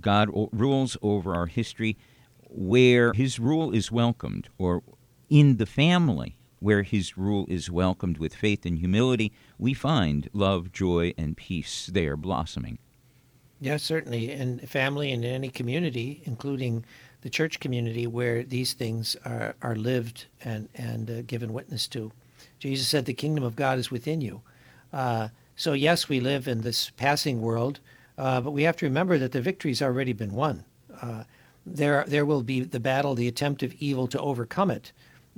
God 0.00 0.28
rules 0.52 0.96
over 1.00 1.34
our 1.34 1.46
history 1.46 1.96
where 2.50 3.12
his 3.12 3.38
rule 3.38 3.72
is 3.72 3.90
welcomed, 3.90 4.48
or 4.58 4.82
in 5.30 5.56
the 5.56 5.66
family 5.66 6.36
where 6.60 6.82
his 6.82 7.16
rule 7.16 7.46
is 7.48 7.70
welcomed 7.70 8.18
with 8.18 8.34
faith 8.34 8.66
and 8.66 8.78
humility, 8.78 9.32
we 9.58 9.72
find 9.74 10.28
love, 10.32 10.72
joy, 10.72 11.14
and 11.16 11.36
peace 11.36 11.88
there 11.92 12.16
blossoming. 12.16 12.78
Yes, 13.60 13.82
certainly. 13.82 14.30
In 14.30 14.58
family 14.60 15.12
and 15.12 15.24
in 15.24 15.32
any 15.32 15.48
community, 15.48 16.22
including 16.24 16.84
the 17.22 17.30
church 17.30 17.60
community, 17.60 18.06
where 18.06 18.42
these 18.42 18.72
things 18.72 19.16
are, 19.24 19.54
are 19.62 19.76
lived 19.76 20.26
and, 20.44 20.68
and 20.74 21.10
uh, 21.10 21.22
given 21.22 21.52
witness 21.52 21.86
to. 21.88 22.12
Jesus 22.58 22.86
said, 22.86 23.04
The 23.04 23.14
kingdom 23.14 23.44
of 23.44 23.56
God 23.56 23.78
is 23.78 23.90
within 23.90 24.20
you. 24.20 24.42
Uh, 24.92 25.28
so, 25.56 25.72
yes, 25.72 26.08
we 26.08 26.20
live 26.20 26.46
in 26.46 26.60
this 26.60 26.90
passing 26.90 27.40
world, 27.42 27.80
uh, 28.16 28.40
but 28.40 28.52
we 28.52 28.62
have 28.62 28.76
to 28.76 28.86
remember 28.86 29.18
that 29.18 29.32
the 29.32 29.40
victory's 29.40 29.82
already 29.82 30.12
been 30.12 30.32
won. 30.32 30.64
Uh, 31.02 31.24
there, 31.66 32.04
there 32.06 32.24
will 32.24 32.42
be 32.42 32.60
the 32.60 32.80
battle, 32.80 33.14
the 33.14 33.28
attempt 33.28 33.62
of 33.62 33.74
evil 33.74 34.06
to 34.08 34.20
overcome 34.20 34.70
it, 34.70 34.92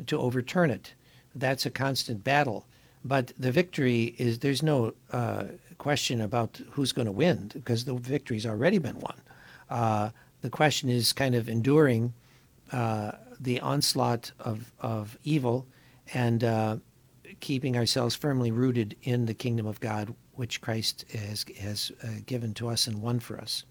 to 0.07 0.19
overturn 0.19 0.71
it 0.71 0.95
that's 1.35 1.67
a 1.67 1.71
constant 1.71 2.25
battle. 2.25 2.67
But 3.05 3.33
the 3.39 3.53
victory 3.53 4.15
is 4.19 4.41
there's 4.41 4.63
no 4.63 4.95
uh, 5.13 5.45
question 5.79 6.21
about 6.21 6.61
who's 6.73 6.93
going 6.93 7.07
to 7.07 7.13
win 7.13 7.51
because 7.55 7.85
the 7.85 7.95
victory's 7.95 8.47
already 8.47 8.79
been 8.79 9.01
won. 9.01 9.21
The 10.43 10.51
question 10.51 10.89
is 10.89 11.13
kind 11.13 11.35
of 11.35 11.49
enduring 11.49 12.15
uh, 12.73 13.13
the 13.39 13.61
onslaught 13.61 14.33
of, 14.39 14.73
of 14.81 15.19
evil 15.25 15.67
and 16.15 16.43
uh, 16.45 16.77
keeping 17.41 17.77
ourselves 17.77 18.15
firmly 18.15 18.51
rooted 18.51 18.97
in 19.03 19.27
the 19.27 19.35
kingdom 19.35 19.67
of 19.67 19.81
God, 19.81 20.15
which 20.35 20.61
Christ 20.61 21.05
has, 21.13 21.45
has 21.59 21.93
uh, 22.03 22.09
given 22.27 22.55
to 22.55 22.69
us 22.69 22.87
and 22.87 23.03
won 23.03 23.21
for 23.21 23.39
us. 23.39 23.65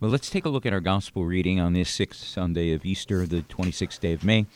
Well, 0.00 0.10
let's 0.10 0.30
take 0.30 0.46
a 0.46 0.48
look 0.48 0.64
at 0.64 0.72
our 0.72 0.80
gospel 0.80 1.26
reading 1.26 1.60
on 1.60 1.74
this 1.74 1.90
sixth 1.90 2.24
Sunday 2.24 2.72
of 2.72 2.84
Easter, 2.86 3.26
the 3.26 3.42
26th 3.42 4.00
day 4.00 4.14
of 4.14 4.24
May. 4.24 4.46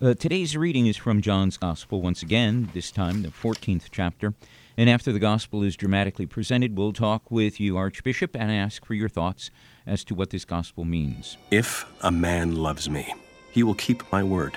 Uh, 0.00 0.14
today's 0.14 0.56
reading 0.56 0.86
is 0.86 0.96
from 0.96 1.20
John's 1.20 1.56
Gospel, 1.56 2.00
once 2.00 2.22
again, 2.22 2.70
this 2.72 2.92
time 2.92 3.22
the 3.22 3.30
14th 3.30 3.86
chapter. 3.90 4.32
And 4.76 4.88
after 4.88 5.10
the 5.10 5.18
Gospel 5.18 5.64
is 5.64 5.76
dramatically 5.76 6.24
presented, 6.24 6.78
we'll 6.78 6.92
talk 6.92 7.32
with 7.32 7.58
you, 7.58 7.76
Archbishop, 7.76 8.36
and 8.36 8.52
ask 8.52 8.84
for 8.84 8.94
your 8.94 9.08
thoughts 9.08 9.50
as 9.88 10.04
to 10.04 10.14
what 10.14 10.30
this 10.30 10.44
Gospel 10.44 10.84
means. 10.84 11.36
If 11.50 11.84
a 12.00 12.12
man 12.12 12.54
loves 12.54 12.88
me, 12.88 13.12
he 13.50 13.64
will 13.64 13.74
keep 13.74 14.04
my 14.12 14.22
word, 14.22 14.56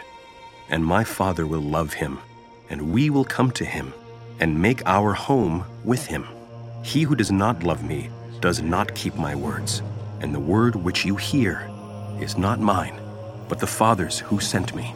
and 0.69 0.86
my 0.86 1.03
Father 1.03 1.48
will 1.48 1.62
love 1.62 1.93
him, 1.93 2.19
and 2.69 2.93
we 2.93 3.10
will 3.10 3.25
come 3.25 3.50
to 3.53 3.65
him 3.65 3.95
and 4.39 4.62
make 4.62 4.86
our 4.86 5.13
home 5.13 5.65
with 5.83 6.05
him. 6.05 6.27
He 6.83 7.01
who 7.01 7.15
does 7.15 7.31
not 7.31 7.63
love 7.63 7.83
me 7.83 8.12
does 8.41 8.62
not 8.62 8.93
keep 8.93 9.15
my 9.15 9.33
words, 9.33 9.81
and 10.19 10.36
the 10.36 10.39
word 10.39 10.75
which 10.75 11.03
you 11.03 11.15
hear 11.15 11.67
is 12.19 12.38
not 12.38 12.60
mine 12.60 13.01
but 13.51 13.60
the 13.60 13.67
Father's 13.67 14.17
who 14.17 14.39
sent 14.39 14.74
me. 14.74 14.95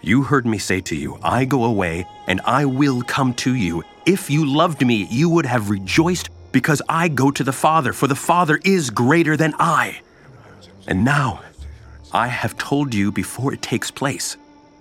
You 0.00 0.22
heard 0.22 0.46
me 0.46 0.58
say 0.58 0.80
to 0.82 0.96
you, 0.96 1.18
I 1.22 1.44
go 1.44 1.64
away, 1.64 2.06
and 2.26 2.40
I 2.44 2.64
will 2.64 3.02
come 3.02 3.34
to 3.34 3.54
you. 3.54 3.82
If 4.06 4.30
you 4.30 4.46
loved 4.46 4.86
me, 4.86 5.08
you 5.10 5.28
would 5.28 5.46
have 5.46 5.70
rejoiced 5.70 6.30
because 6.52 6.80
I 6.88 7.08
go 7.08 7.30
to 7.30 7.44
the 7.44 7.52
Father, 7.52 7.92
for 7.92 8.06
the 8.06 8.14
Father 8.14 8.60
is 8.64 8.90
greater 8.90 9.36
than 9.36 9.54
I. 9.58 10.00
And 10.86 11.04
now, 11.04 11.42
I 12.12 12.28
have 12.28 12.56
told 12.56 12.94
you 12.94 13.12
before 13.12 13.52
it 13.52 13.60
takes 13.60 13.90
place, 13.90 14.36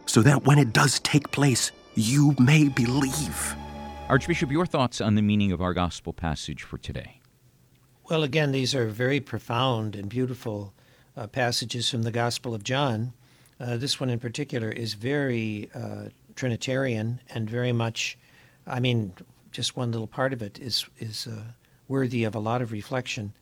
so 0.05 0.21
that 0.21 0.45
when 0.45 0.59
it 0.59 0.71
does 0.71 0.99
take 0.99 1.31
place, 1.31 1.71
you 1.95 2.35
may 2.39 2.69
believe. 2.69 3.55
Archbishop, 4.07 4.51
your 4.51 4.65
thoughts 4.65 5.01
on 5.01 5.15
the 5.15 5.21
meaning 5.21 5.51
of 5.51 5.61
our 5.61 5.73
gospel 5.73 6.13
passage 6.13 6.63
for 6.63 6.77
today? 6.77 7.19
Well, 8.09 8.23
again, 8.23 8.53
these 8.53 8.73
are 8.73 8.87
very 8.87 9.19
profound 9.19 9.95
and 9.95 10.07
beautiful 10.07 10.73
uh, 11.17 11.27
passages 11.27 11.89
from 11.89 12.03
the 12.03 12.11
Gospel 12.11 12.53
of 12.53 12.63
John. 12.63 13.11
Uh, 13.59 13.77
this 13.77 13.99
one 13.99 14.09
in 14.09 14.19
particular 14.19 14.69
is 14.69 14.93
very 14.93 15.69
uh, 15.73 16.05
Trinitarian 16.35 17.19
and 17.29 17.49
very 17.49 17.71
much, 17.71 18.17
I 18.65 18.79
mean, 18.79 19.13
just 19.51 19.75
one 19.75 19.91
little 19.91 20.07
part 20.07 20.33
of 20.33 20.41
it 20.41 20.59
is 20.59 20.85
is 20.99 21.27
uh, 21.27 21.41
worthy 21.87 22.23
of 22.23 22.35
a 22.35 22.39
lot 22.39 22.61
of 22.61 22.71
reflection. 22.71 23.33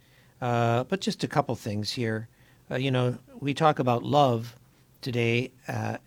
Uh, 0.41 0.83
but 0.85 1.01
just 1.01 1.23
a 1.23 1.27
couple 1.27 1.55
things 1.55 1.91
here. 1.91 2.27
Uh, 2.69 2.75
you 2.75 2.91
know, 2.91 3.17
we 3.39 3.53
talk 3.53 3.79
about 3.79 4.03
love 4.03 4.55
today 5.01 5.51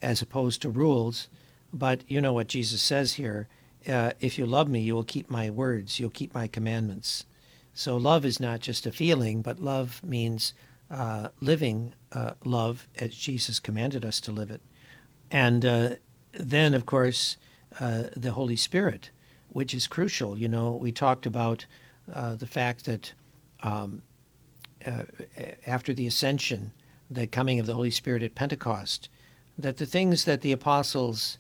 as 0.03 0.23
opposed 0.23 0.61
to 0.63 0.69
rules, 0.69 1.29
but 1.73 2.01
you 2.09 2.21
know 2.21 2.33
what 2.33 2.49
Jesus 2.49 2.83
says 2.83 3.15
here 3.15 3.49
uh, 3.87 4.13
if 4.21 4.39
you 4.39 4.47
love 4.47 4.69
me, 4.69 4.81
you 4.81 4.95
will 4.95 5.05
keep 5.05 5.31
my 5.31 5.51
words, 5.51 6.01
you'll 6.01 6.11
keep 6.11 6.35
my 6.35 6.47
commandments. 6.47 7.25
So 7.75 7.97
love 7.97 8.25
is 8.25 8.41
not 8.41 8.61
just 8.61 8.87
a 8.87 8.93
feeling, 8.93 9.43
but 9.43 9.61
love 9.61 10.03
means 10.03 10.53
uh, 10.91 11.29
living 11.41 11.95
uh, 12.13 12.33
love 12.45 12.89
as 12.99 13.15
Jesus 13.15 13.61
commanded 13.61 14.05
us 14.05 14.21
to 14.21 14.33
live 14.33 14.51
it. 14.51 14.61
And 15.31 15.65
uh, 15.65 15.91
then, 16.33 16.75
of 16.75 16.87
course, 16.87 17.37
uh, 17.81 18.05
the 18.17 18.33
Holy 18.33 18.57
Spirit, 18.57 19.11
which 19.49 19.75
is 19.75 19.87
crucial. 19.87 20.39
You 20.39 20.49
know, 20.49 20.73
we 20.73 20.93
talked 20.93 21.27
about 21.27 21.67
uh, 22.13 22.37
the 22.37 22.47
fact 22.47 22.87
that 22.87 23.13
um, 23.63 24.03
after 25.67 25.93
the 25.93 26.07
ascension, 26.07 26.73
the 27.11 27.27
coming 27.27 27.61
of 27.61 27.67
the 27.67 27.75
Holy 27.75 27.91
Spirit 27.91 28.23
at 28.23 28.35
Pentecost, 28.35 29.09
that 29.59 29.77
the 29.77 29.87
things 29.87 30.25
that 30.25 30.41
the 30.41 30.53
apostles 30.53 31.39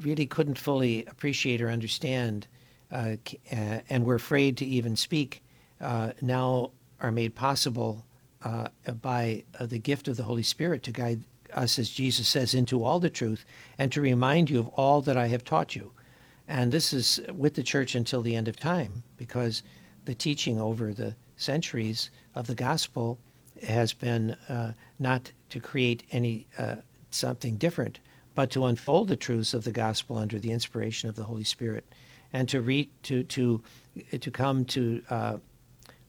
really 0.00 0.26
couldn't 0.26 0.58
fully 0.58 1.04
appreciate 1.06 1.60
or 1.60 1.68
understand 1.68 2.46
uh, 2.92 3.16
uh, 3.50 3.80
and 3.88 4.04
were 4.04 4.14
afraid 4.14 4.56
to 4.58 4.66
even 4.66 4.96
speak 4.96 5.42
uh, 5.80 6.12
now 6.20 6.70
are 7.00 7.10
made 7.10 7.34
possible 7.34 8.04
uh, 8.44 8.68
by 9.00 9.44
uh, 9.58 9.66
the 9.66 9.78
gift 9.78 10.08
of 10.08 10.16
the 10.16 10.22
Holy 10.24 10.42
Spirit 10.42 10.82
to 10.84 10.92
guide 10.92 11.22
us, 11.52 11.78
as 11.78 11.90
Jesus 11.90 12.28
says, 12.28 12.54
into 12.54 12.84
all 12.84 13.00
the 13.00 13.10
truth 13.10 13.44
and 13.78 13.92
to 13.92 14.00
remind 14.00 14.50
you 14.50 14.58
of 14.58 14.68
all 14.68 15.02
that 15.02 15.16
I 15.16 15.28
have 15.28 15.44
taught 15.44 15.76
you. 15.76 15.92
And 16.48 16.72
this 16.72 16.92
is 16.92 17.20
with 17.32 17.54
the 17.54 17.62
church 17.62 17.94
until 17.94 18.22
the 18.22 18.34
end 18.34 18.48
of 18.48 18.58
time 18.58 19.02
because 19.16 19.62
the 20.04 20.14
teaching 20.14 20.60
over 20.60 20.92
the 20.92 21.14
centuries 21.36 22.10
of 22.34 22.46
the 22.46 22.54
gospel 22.54 23.18
has 23.62 23.92
been 23.92 24.36
uh, 24.48 24.72
not 24.98 25.30
to 25.50 25.60
create 25.60 26.02
any 26.10 26.46
something 27.14 27.56
different, 27.56 28.00
but 28.34 28.50
to 28.50 28.64
unfold 28.66 29.08
the 29.08 29.16
truths 29.16 29.54
of 29.54 29.64
the 29.64 29.72
gospel 29.72 30.18
under 30.18 30.38
the 30.38 30.50
inspiration 30.50 31.08
of 31.08 31.16
the 31.16 31.24
Holy 31.24 31.44
Spirit, 31.44 31.84
and 32.32 32.48
to 32.48 32.60
read 32.60 32.88
to 33.04 33.22
to 33.24 33.62
to 34.18 34.30
come 34.30 34.64
to 34.64 35.02
uh, 35.10 35.36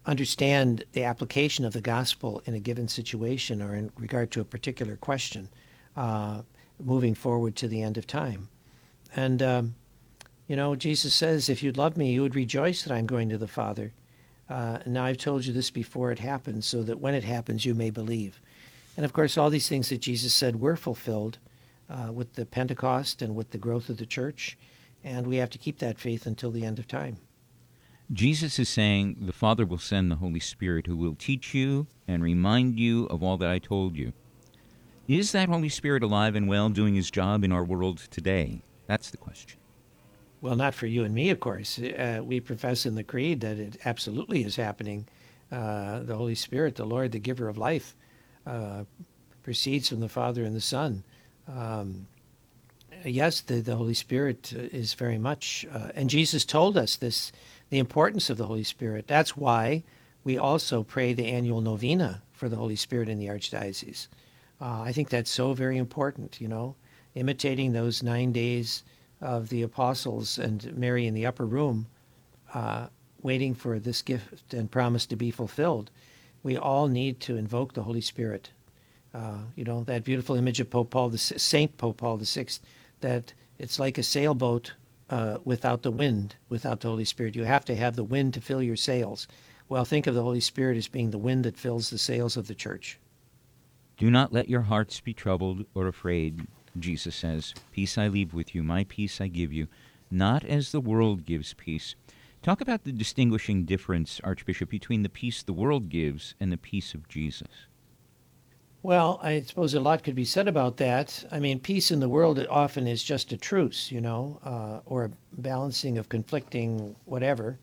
understand 0.06 0.84
the 0.92 1.04
application 1.04 1.66
of 1.66 1.74
the 1.74 1.82
gospel 1.82 2.42
in 2.46 2.54
a 2.54 2.60
given 2.60 2.88
situation 2.88 3.62
or 3.62 3.76
in 3.76 3.92
regard 3.98 4.32
to 4.32 4.42
a 4.42 4.46
particular 4.46 4.96
question, 4.98 5.50
uh, 5.96 6.42
moving 6.80 7.16
forward 7.16 7.56
to 7.56 7.68
the 7.68 7.82
end 7.82 7.98
of 7.98 8.06
time. 8.06 8.50
And 9.16 9.42
um, 9.42 9.76
you 10.48 10.56
know, 10.56 10.76
Jesus 10.76 11.14
says, 11.14 11.50
"If 11.50 11.64
you'd 11.64 11.78
love 11.78 11.96
me, 11.96 12.12
you 12.12 12.22
would 12.22 12.36
rejoice 12.36 12.84
that 12.84 12.94
I'm 12.94 13.06
going 13.06 13.30
to 13.30 13.38
the 13.38 13.48
Father." 13.48 13.94
Uh, 14.50 14.80
now 14.86 15.06
I've 15.06 15.18
told 15.18 15.46
you 15.46 15.54
this 15.54 15.72
before 15.72 16.12
it 16.12 16.20
happens, 16.20 16.66
so 16.66 16.84
that 16.84 17.00
when 17.00 17.16
it 17.16 17.24
happens, 17.24 17.66
you 17.66 17.74
may 17.74 17.90
believe. 17.90 18.42
And 18.98 19.06
of 19.06 19.14
course, 19.14 19.38
all 19.38 19.50
these 19.50 19.70
things 19.70 19.90
that 19.90 20.02
Jesus 20.02 20.34
said 20.34 20.60
were 20.60 20.76
fulfilled 20.76 21.40
uh, 21.90 22.12
with 22.12 22.34
the 22.34 22.46
Pentecost 22.46 23.22
and 23.22 23.36
with 23.36 23.52
the 23.52 23.58
growth 23.58 23.90
of 23.90 23.98
the 23.98 24.06
church, 24.06 24.58
and 25.04 25.26
we 25.26 25.38
have 25.38 25.50
to 25.52 25.58
keep 25.58 25.80
that 25.80 26.00
faith 26.00 26.26
until 26.26 26.52
the 26.52 26.66
end 26.66 26.78
of 26.78 26.88
time. 26.88 27.18
Jesus 28.12 28.60
is 28.60 28.70
saying 28.70 29.18
the 29.22 29.34
Father 29.34 29.66
will 29.66 29.78
send 29.78 30.12
the 30.12 30.18
Holy 30.18 30.40
Spirit 30.40 30.88
who 30.88 30.98
will 30.98 31.16
teach 31.16 31.54
you 31.54 31.88
and 32.08 32.22
remind 32.22 32.80
you 32.80 33.06
of 33.06 33.24
all 33.24 33.38
that 33.38 33.50
I 33.50 33.60
told 33.60 33.96
you. 33.96 34.14
Is 35.08 35.32
that 35.32 35.50
Holy 35.50 35.70
Spirit 35.70 36.04
alive 36.04 36.36
and 36.36 36.48
well 36.48 36.70
doing 36.70 36.96
his 36.96 37.12
job 37.12 37.44
in 37.44 37.52
our 37.52 37.64
world 37.64 38.00
today? 38.10 38.62
That's 38.88 39.10
the 39.10 39.18
question. 39.18 39.60
Well, 40.42 40.56
not 40.56 40.74
for 40.74 40.88
you 40.88 41.04
and 41.04 41.16
me, 41.16 41.30
of 41.30 41.40
course. 41.40 41.80
Uh, 41.80 42.22
we 42.24 42.40
profess 42.40 42.86
in 42.86 42.96
the 42.96 43.04
Creed 43.04 43.42
that 43.42 43.58
it 43.58 43.78
absolutely 43.86 44.44
is 44.44 44.56
happening. 44.56 45.08
Uh, 45.52 46.00
the 46.00 46.16
Holy 46.16 46.36
Spirit, 46.36 46.76
the 46.76 46.86
Lord, 46.86 47.12
the 47.12 47.20
giver 47.20 47.48
of 47.48 47.58
life, 47.58 47.96
uh, 48.46 48.84
proceeds 49.42 49.90
from 49.90 50.02
the 50.02 50.10
Father 50.10 50.44
and 50.44 50.56
the 50.56 50.62
Son 50.62 51.04
um, 51.48 52.08
yes, 53.04 53.42
the, 53.42 53.62
the 53.62 53.76
Holy 53.76 53.94
Spirit 53.94 54.54
is 54.54 54.94
very 54.94 55.18
much, 55.18 55.66
uh, 55.72 55.90
and 55.96 56.10
Jesus 56.10 56.46
told 56.46 56.78
us 56.78 56.96
this, 56.96 57.32
the 57.74 57.80
importance 57.80 58.30
of 58.30 58.38
the 58.38 58.46
Holy 58.46 58.64
Spirit. 58.64 59.08
That's 59.08 59.36
why 59.36 59.82
we 60.24 60.38
also 60.38 60.84
pray 60.84 61.12
the 61.14 61.26
annual 61.26 61.60
novena 61.60 62.22
for 62.32 62.48
the 62.48 62.56
Holy 62.56 62.76
Spirit 62.76 63.10
in 63.10 63.18
the 63.18 63.26
Archdiocese. 63.26 64.10
Uh, 64.62 64.82
I 64.82 64.92
think 64.92 65.10
that's 65.10 65.32
so 65.32 65.54
very 65.54 65.78
important, 65.78 66.40
you 66.40 66.48
know, 66.48 66.76
imitating 67.16 67.74
those 67.74 68.04
nine 68.04 68.32
days 68.32 68.84
of 69.22 69.50
the 69.50 69.64
apostles 69.64 70.38
and 70.38 70.72
Mary 70.78 71.08
in 71.08 71.16
the 71.16 71.26
upper 71.26 71.48
room, 71.48 71.88
uh, 72.54 72.90
waiting 73.24 73.56
for 73.56 73.80
this 73.80 74.04
gift 74.04 74.54
and 74.54 74.70
promise 74.70 75.08
to 75.08 75.16
be 75.16 75.32
fulfilled. 75.32 75.90
We 76.44 76.56
all 76.56 76.88
need 76.88 77.20
to 77.22 77.38
invoke 77.38 77.74
the 77.74 77.82
Holy 77.82 78.02
Spirit 78.02 78.52
uh, 79.16 79.38
you 79.56 79.64
know, 79.64 79.84
that 79.86 80.04
beautiful 80.04 80.36
image 80.36 80.60
of 80.60 80.70
Pope 80.70 80.92
Paul, 80.92 81.10
the 81.10 81.18
Saint 81.18 81.76
Pope 81.78 81.98
Paul 81.98 82.18
VI, 82.18 82.46
that 83.02 83.34
it's 83.58 83.80
like 83.80 83.98
a 83.98 84.04
sailboat 84.04 84.74
uh, 85.14 85.38
without 85.46 85.84
the 85.84 85.92
wind, 85.92 86.36
without 86.50 86.80
the 86.80 86.88
Holy 86.88 87.06
Spirit. 87.06 87.36
You 87.36 87.44
have 87.44 87.64
to 87.66 87.76
have 87.76 87.96
the 87.96 88.04
wind 88.04 88.34
to 88.34 88.42
fill 88.42 88.64
your 88.64 88.76
sails. 88.76 89.28
Well, 89.70 89.86
think 89.86 90.08
of 90.08 90.16
the 90.16 90.24
Holy 90.24 90.40
Spirit 90.40 90.76
as 90.76 90.88
being 90.88 91.12
the 91.12 91.20
wind 91.20 91.46
that 91.46 91.56
fills 91.56 91.92
the 91.92 92.00
sails 92.00 92.36
of 92.36 92.48
the 92.48 92.56
church. 92.56 92.98
Do 93.96 94.10
not 94.10 94.34
let 94.34 94.50
your 94.50 94.62
hearts 94.62 95.00
be 95.02 95.14
troubled 95.14 95.68
or 95.76 95.88
afraid, 95.88 96.48
Jesus 96.80 97.16
says. 97.16 97.54
Peace 97.72 97.96
I 97.96 98.08
leave 98.08 98.34
with 98.34 98.56
you, 98.56 98.64
my 98.64 98.86
peace 98.86 99.22
I 99.22 99.28
give 99.28 99.54
you, 99.54 99.68
not 100.10 100.44
as 100.44 100.72
the 100.72 100.82
world 100.82 101.26
gives 101.26 101.54
peace. 101.54 101.94
Talk 102.42 102.60
about 102.60 102.84
the 102.84 102.92
distinguishing 102.92 103.66
difference, 103.66 104.20
Archbishop, 104.24 104.70
between 104.70 105.04
the 105.04 105.10
peace 105.10 105.44
the 105.44 105.54
world 105.54 105.90
gives 105.90 106.34
and 106.40 106.52
the 106.52 106.58
peace 106.58 106.96
of 106.96 107.08
Jesus. 107.08 107.68
Well, 108.86 109.18
I 109.24 109.40
suppose 109.40 109.74
a 109.74 109.80
lot 109.80 110.04
could 110.04 110.14
be 110.14 110.26
said 110.26 110.50
about 110.50 110.76
that. 110.76 111.24
I 111.32 111.40
mean, 111.40 111.62
peace 111.62 111.90
in 111.90 112.02
the 112.02 112.10
world 112.10 112.46
often 112.50 112.86
is 112.86 113.02
just 113.02 113.32
a 113.32 113.38
truce, 113.38 113.94
you 113.94 114.02
know, 114.02 114.42
uh, 114.44 114.82
or 114.86 115.06
a 115.06 115.12
balancing 115.32 115.98
of 115.98 116.10
conflicting 116.10 116.94
whatever. 117.06 117.58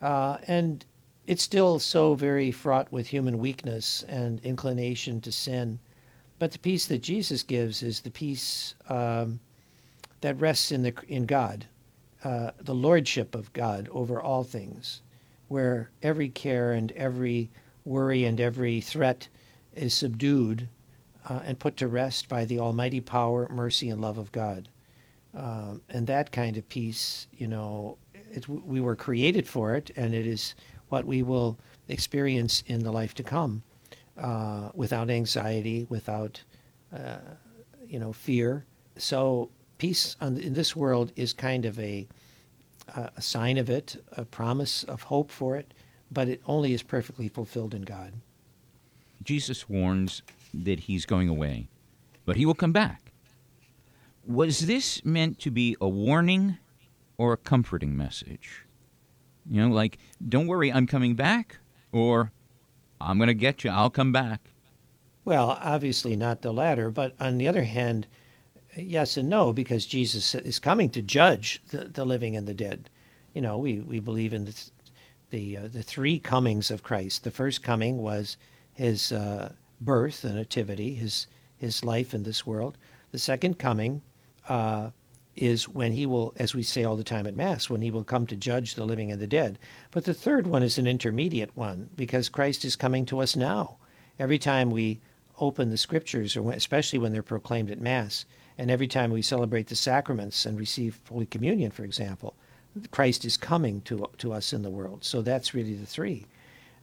Uh, 0.00 0.38
and 0.46 0.82
it's 1.26 1.42
still 1.42 1.78
so 1.78 2.14
very 2.14 2.50
fraught 2.50 2.90
with 2.90 3.08
human 3.08 3.36
weakness 3.36 4.02
and 4.08 4.40
inclination 4.40 5.20
to 5.20 5.30
sin. 5.30 5.78
But 6.38 6.52
the 6.52 6.58
peace 6.58 6.86
that 6.86 7.02
Jesus 7.02 7.42
gives 7.42 7.82
is 7.82 8.00
the 8.00 8.10
peace 8.10 8.74
um, 8.88 9.40
that 10.22 10.40
rests 10.40 10.72
in, 10.72 10.84
the, 10.84 10.94
in 11.06 11.26
God, 11.26 11.66
uh, 12.24 12.52
the 12.58 12.74
lordship 12.74 13.34
of 13.34 13.52
God 13.52 13.90
over 13.92 14.22
all 14.22 14.42
things, 14.42 15.02
where 15.48 15.90
every 16.02 16.30
care 16.30 16.72
and 16.72 16.92
every 16.92 17.50
worry 17.84 18.24
and 18.24 18.40
every 18.40 18.80
threat 18.80 19.28
is 19.74 19.94
subdued 19.94 20.68
uh, 21.28 21.40
and 21.44 21.58
put 21.58 21.76
to 21.78 21.88
rest 21.88 22.28
by 22.28 22.44
the 22.44 22.58
almighty 22.58 23.00
power, 23.00 23.48
mercy, 23.50 23.88
and 23.88 24.00
love 24.00 24.18
of 24.18 24.32
God. 24.32 24.68
Um, 25.34 25.80
and 25.88 26.06
that 26.06 26.32
kind 26.32 26.56
of 26.56 26.68
peace, 26.68 27.26
you 27.32 27.46
know, 27.48 27.96
it, 28.30 28.48
we 28.48 28.80
were 28.80 28.96
created 28.96 29.46
for 29.46 29.74
it, 29.74 29.90
and 29.96 30.14
it 30.14 30.26
is 30.26 30.54
what 30.88 31.06
we 31.06 31.22
will 31.22 31.58
experience 31.88 32.62
in 32.66 32.82
the 32.82 32.92
life 32.92 33.14
to 33.14 33.22
come 33.22 33.62
uh, 34.18 34.70
without 34.74 35.08
anxiety, 35.10 35.86
without, 35.88 36.42
uh, 36.94 37.16
you 37.86 37.98
know, 37.98 38.12
fear. 38.12 38.66
So 38.96 39.50
peace 39.78 40.16
on, 40.20 40.36
in 40.38 40.54
this 40.54 40.76
world 40.76 41.12
is 41.16 41.32
kind 41.32 41.64
of 41.64 41.78
a, 41.78 42.06
a 42.94 43.22
sign 43.22 43.56
of 43.56 43.70
it, 43.70 43.96
a 44.12 44.24
promise 44.24 44.84
of 44.84 45.02
hope 45.02 45.30
for 45.30 45.56
it, 45.56 45.72
but 46.10 46.28
it 46.28 46.42
only 46.46 46.74
is 46.74 46.82
perfectly 46.82 47.28
fulfilled 47.28 47.74
in 47.74 47.82
God. 47.82 48.12
Jesus 49.22 49.68
warns 49.68 50.22
that 50.54 50.80
he's 50.80 51.06
going 51.06 51.28
away, 51.28 51.68
but 52.24 52.36
he 52.36 52.46
will 52.46 52.54
come 52.54 52.72
back. 52.72 53.12
Was 54.26 54.60
this 54.60 55.04
meant 55.04 55.38
to 55.40 55.50
be 55.50 55.76
a 55.80 55.88
warning 55.88 56.58
or 57.18 57.32
a 57.32 57.36
comforting 57.36 57.96
message? 57.96 58.64
You 59.48 59.62
know, 59.62 59.74
like, 59.74 59.98
don't 60.28 60.46
worry, 60.46 60.72
I'm 60.72 60.86
coming 60.86 61.14
back, 61.14 61.58
or 61.90 62.30
I'm 63.00 63.18
going 63.18 63.28
to 63.28 63.34
get 63.34 63.64
you, 63.64 63.70
I'll 63.70 63.90
come 63.90 64.12
back. 64.12 64.40
Well, 65.24 65.58
obviously 65.60 66.16
not 66.16 66.42
the 66.42 66.52
latter, 66.52 66.90
but 66.90 67.14
on 67.20 67.38
the 67.38 67.48
other 67.48 67.64
hand, 67.64 68.06
yes 68.76 69.16
and 69.16 69.28
no, 69.28 69.52
because 69.52 69.86
Jesus 69.86 70.34
is 70.34 70.58
coming 70.58 70.90
to 70.90 71.02
judge 71.02 71.62
the, 71.70 71.84
the 71.84 72.04
living 72.04 72.36
and 72.36 72.46
the 72.46 72.54
dead. 72.54 72.88
You 73.34 73.40
know, 73.40 73.58
we, 73.58 73.80
we 73.80 74.00
believe 74.00 74.32
in 74.32 74.44
the, 74.44 74.70
the, 75.30 75.56
uh, 75.56 75.68
the 75.72 75.82
three 75.82 76.18
comings 76.18 76.70
of 76.70 76.82
Christ. 76.82 77.24
The 77.24 77.30
first 77.30 77.62
coming 77.62 77.98
was 77.98 78.36
his 78.74 79.12
uh, 79.12 79.52
birth, 79.80 80.22
the 80.22 80.32
nativity, 80.32 80.94
his, 80.94 81.26
his 81.56 81.84
life 81.84 82.14
in 82.14 82.22
this 82.22 82.46
world. 82.46 82.78
The 83.10 83.18
second 83.18 83.58
coming 83.58 84.02
uh, 84.48 84.90
is 85.36 85.68
when 85.68 85.92
he 85.92 86.06
will, 86.06 86.34
as 86.36 86.54
we 86.54 86.62
say 86.62 86.84
all 86.84 86.96
the 86.96 87.04
time 87.04 87.26
at 87.26 87.36
Mass, 87.36 87.70
when 87.70 87.82
he 87.82 87.90
will 87.90 88.04
come 88.04 88.26
to 88.26 88.36
judge 88.36 88.74
the 88.74 88.84
living 88.84 89.10
and 89.10 89.20
the 89.20 89.26
dead. 89.26 89.58
But 89.90 90.04
the 90.04 90.14
third 90.14 90.46
one 90.46 90.62
is 90.62 90.78
an 90.78 90.86
intermediate 90.86 91.56
one 91.56 91.90
because 91.96 92.28
Christ 92.28 92.64
is 92.64 92.76
coming 92.76 93.06
to 93.06 93.20
us 93.20 93.36
now. 93.36 93.76
Every 94.18 94.38
time 94.38 94.70
we 94.70 95.00
open 95.38 95.70
the 95.70 95.78
scriptures, 95.78 96.36
or 96.36 96.42
when, 96.42 96.56
especially 96.56 96.98
when 96.98 97.12
they're 97.12 97.22
proclaimed 97.22 97.70
at 97.70 97.80
Mass, 97.80 98.26
and 98.58 98.70
every 98.70 98.86
time 98.86 99.10
we 99.10 99.22
celebrate 99.22 99.68
the 99.68 99.76
sacraments 99.76 100.44
and 100.44 100.58
receive 100.58 101.00
Holy 101.08 101.26
Communion, 101.26 101.70
for 101.70 101.84
example, 101.84 102.34
Christ 102.90 103.24
is 103.24 103.36
coming 103.36 103.80
to, 103.82 104.08
to 104.18 104.32
us 104.32 104.52
in 104.52 104.62
the 104.62 104.70
world. 104.70 105.04
So 105.04 105.22
that's 105.22 105.54
really 105.54 105.74
the 105.74 105.86
three. 105.86 106.26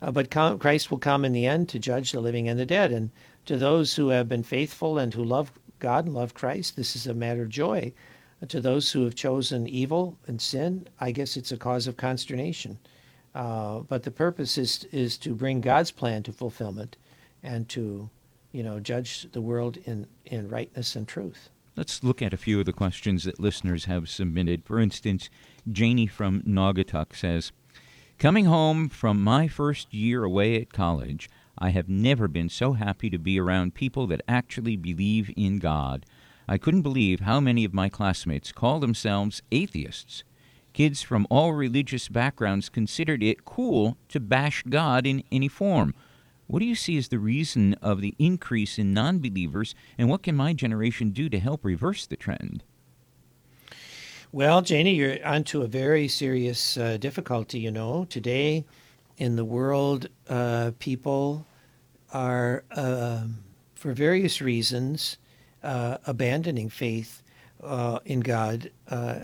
Uh, 0.01 0.11
but 0.11 0.31
com- 0.31 0.59
Christ 0.59 0.91
will 0.91 0.97
come 0.97 1.25
in 1.25 1.33
the 1.33 1.45
end 1.45 1.69
to 1.69 1.79
judge 1.79 2.11
the 2.11 2.21
living 2.21 2.47
and 2.47 2.59
the 2.59 2.65
dead. 2.65 2.91
And 2.91 3.11
to 3.45 3.57
those 3.57 3.95
who 3.95 4.09
have 4.09 4.29
been 4.29 4.43
faithful 4.43 4.97
and 4.97 5.13
who 5.13 5.23
love 5.23 5.51
God 5.79 6.05
and 6.05 6.13
love 6.13 6.33
Christ, 6.33 6.75
this 6.75 6.95
is 6.95 7.07
a 7.07 7.13
matter 7.13 7.41
of 7.41 7.49
joy 7.49 7.93
to 8.47 8.61
those 8.61 8.91
who 8.91 9.03
have 9.03 9.15
chosen 9.15 9.67
evil 9.67 10.17
and 10.27 10.41
sin, 10.41 10.87
I 10.99 11.11
guess 11.11 11.35
it's 11.35 11.51
a 11.51 11.57
cause 11.57 11.87
of 11.87 11.97
consternation. 11.97 12.77
Uh, 13.35 13.79
but 13.79 14.03
the 14.03 14.11
purpose 14.11 14.57
is 14.57 14.85
is 14.91 15.17
to 15.19 15.35
bring 15.35 15.61
God's 15.61 15.91
plan 15.91 16.23
to 16.23 16.33
fulfillment, 16.33 16.97
and 17.43 17.69
to, 17.69 18.09
you 18.51 18.63
know, 18.63 18.79
judge 18.79 19.27
the 19.31 19.41
world 19.41 19.77
in 19.85 20.07
in 20.25 20.49
rightness 20.49 20.95
and 20.95 21.07
truth. 21.07 21.49
Let's 21.75 22.03
look 22.03 22.21
at 22.21 22.33
a 22.33 22.37
few 22.37 22.59
of 22.59 22.65
the 22.65 22.73
questions 22.73 23.23
that 23.25 23.39
listeners 23.39 23.85
have 23.85 24.09
submitted. 24.09 24.65
For 24.65 24.79
instance, 24.79 25.29
Janie 25.71 26.07
from 26.07 26.41
Naugatuck 26.41 27.15
says, 27.15 27.51
"Coming 28.19 28.45
home 28.45 28.89
from 28.89 29.23
my 29.23 29.47
first 29.47 29.93
year 29.93 30.25
away 30.25 30.61
at 30.61 30.73
college." 30.73 31.29
I 31.57 31.69
have 31.69 31.87
never 31.87 32.27
been 32.27 32.49
so 32.49 32.73
happy 32.73 33.09
to 33.09 33.17
be 33.17 33.39
around 33.39 33.75
people 33.75 34.07
that 34.07 34.21
actually 34.27 34.75
believe 34.75 35.31
in 35.37 35.57
God. 35.57 36.05
I 36.45 36.57
couldn't 36.57 36.81
believe 36.81 37.21
how 37.21 37.39
many 37.39 37.63
of 37.63 37.73
my 37.73 37.87
classmates 37.87 38.51
call 38.51 38.81
themselves 38.81 39.41
atheists. 39.53 40.25
Kids 40.73 41.01
from 41.01 41.27
all 41.29 41.53
religious 41.53 42.09
backgrounds 42.09 42.67
considered 42.67 43.23
it 43.23 43.45
cool 43.45 43.97
to 44.09 44.19
bash 44.19 44.63
God 44.63 45.07
in 45.07 45.23
any 45.31 45.47
form. 45.47 45.95
What 46.47 46.59
do 46.59 46.65
you 46.65 46.75
see 46.75 46.97
as 46.97 47.07
the 47.07 47.19
reason 47.19 47.73
of 47.75 48.01
the 48.01 48.15
increase 48.19 48.77
in 48.77 48.93
non 48.93 49.19
believers, 49.19 49.75
and 49.97 50.09
what 50.09 50.23
can 50.23 50.35
my 50.35 50.51
generation 50.51 51.11
do 51.11 51.29
to 51.29 51.39
help 51.39 51.63
reverse 51.63 52.05
the 52.05 52.17
trend? 52.17 52.65
Well, 54.31 54.61
Janie, 54.61 54.93
you're 54.93 55.25
onto 55.25 55.63
a 55.63 55.67
very 55.67 56.07
serious 56.07 56.77
uh, 56.77 56.97
difficulty. 56.97 57.59
You 57.61 57.71
know, 57.71 58.05
today 58.05 58.63
in 59.17 59.35
the 59.35 59.43
world, 59.43 60.07
uh, 60.29 60.71
people 60.77 61.47
are, 62.13 62.63
uh, 62.69 63.23
for 63.73 63.91
various 63.93 64.39
reasons, 64.39 65.17
uh, 65.63 65.97
abandoning 66.05 66.69
faith 66.69 67.23
uh, 67.63 67.99
in 68.05 68.19
God. 68.19 68.69
Uh, 68.87 69.21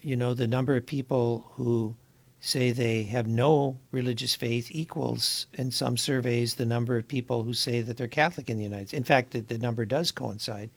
you 0.00 0.16
know, 0.16 0.32
the 0.32 0.46
number 0.46 0.74
of 0.74 0.86
people 0.86 1.52
who 1.56 1.94
say 2.40 2.70
they 2.70 3.02
have 3.02 3.26
no 3.26 3.76
religious 3.90 4.34
faith 4.34 4.68
equals, 4.70 5.48
in 5.52 5.70
some 5.70 5.98
surveys, 5.98 6.54
the 6.54 6.64
number 6.64 6.96
of 6.96 7.06
people 7.06 7.42
who 7.42 7.52
say 7.52 7.82
that 7.82 7.98
they're 7.98 8.08
Catholic 8.08 8.48
in 8.48 8.56
the 8.56 8.64
United 8.64 8.88
States. 8.88 8.98
In 8.98 9.04
fact, 9.04 9.32
the, 9.32 9.40
the 9.40 9.58
number 9.58 9.84
does 9.84 10.10
coincide, 10.12 10.70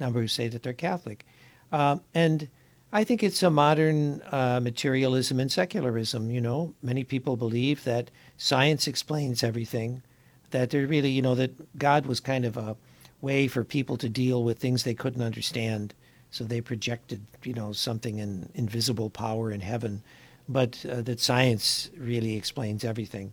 number 0.00 0.22
who 0.22 0.28
say 0.28 0.48
that 0.48 0.62
they're 0.62 0.72
Catholic. 0.72 1.26
Um, 1.70 2.00
and 2.14 2.48
I 2.92 3.04
think 3.04 3.22
it's 3.22 3.42
a 3.42 3.50
modern 3.50 4.22
uh, 4.30 4.60
materialism 4.62 5.40
and 5.40 5.50
secularism. 5.50 6.30
You 6.30 6.40
know, 6.40 6.74
many 6.82 7.04
people 7.04 7.36
believe 7.36 7.84
that 7.84 8.10
science 8.36 8.86
explains 8.86 9.42
everything, 9.42 10.02
that 10.50 10.70
they're 10.70 10.86
really, 10.86 11.10
you 11.10 11.22
know, 11.22 11.34
that 11.34 11.78
God 11.78 12.06
was 12.06 12.20
kind 12.20 12.44
of 12.44 12.56
a 12.56 12.76
way 13.20 13.48
for 13.48 13.64
people 13.64 13.96
to 13.96 14.08
deal 14.08 14.44
with 14.44 14.58
things 14.58 14.82
they 14.82 14.94
couldn't 14.94 15.22
understand. 15.22 15.94
So 16.30 16.44
they 16.44 16.60
projected, 16.60 17.26
you 17.42 17.54
know, 17.54 17.72
something 17.72 18.18
in 18.18 18.50
invisible 18.54 19.10
power 19.10 19.50
in 19.50 19.60
heaven, 19.60 20.02
but 20.48 20.84
uh, 20.88 21.02
that 21.02 21.20
science 21.20 21.90
really 21.96 22.36
explains 22.36 22.84
everything. 22.84 23.32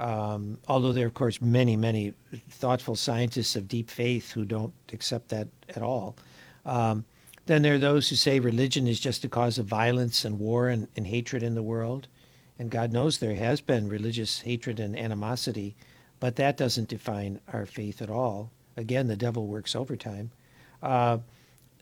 Um, 0.00 0.58
although 0.68 0.92
there 0.92 1.04
are, 1.04 1.08
of 1.08 1.14
course, 1.14 1.40
many, 1.40 1.76
many 1.76 2.14
thoughtful 2.50 2.94
scientists 2.94 3.56
of 3.56 3.68
deep 3.68 3.90
faith 3.90 4.32
who 4.32 4.44
don't 4.44 4.72
accept 4.92 5.28
that 5.28 5.48
at 5.68 5.82
all. 5.82 6.16
Um, 6.64 7.04
then 7.48 7.62
there 7.62 7.74
are 7.74 7.78
those 7.78 8.10
who 8.10 8.16
say 8.16 8.38
religion 8.38 8.86
is 8.86 9.00
just 9.00 9.24
a 9.24 9.28
cause 9.28 9.56
of 9.56 9.64
violence 9.64 10.22
and 10.22 10.38
war 10.38 10.68
and, 10.68 10.86
and 10.96 11.06
hatred 11.06 11.42
in 11.42 11.54
the 11.54 11.62
world. 11.62 12.06
And 12.58 12.70
God 12.70 12.92
knows 12.92 13.18
there 13.18 13.34
has 13.36 13.62
been 13.62 13.88
religious 13.88 14.42
hatred 14.42 14.78
and 14.78 14.98
animosity, 14.98 15.74
but 16.20 16.36
that 16.36 16.58
doesn't 16.58 16.90
define 16.90 17.40
our 17.50 17.64
faith 17.64 18.02
at 18.02 18.10
all. 18.10 18.50
Again, 18.76 19.06
the 19.06 19.16
devil 19.16 19.46
works 19.46 19.74
overtime. 19.74 20.30
Uh, 20.82 21.18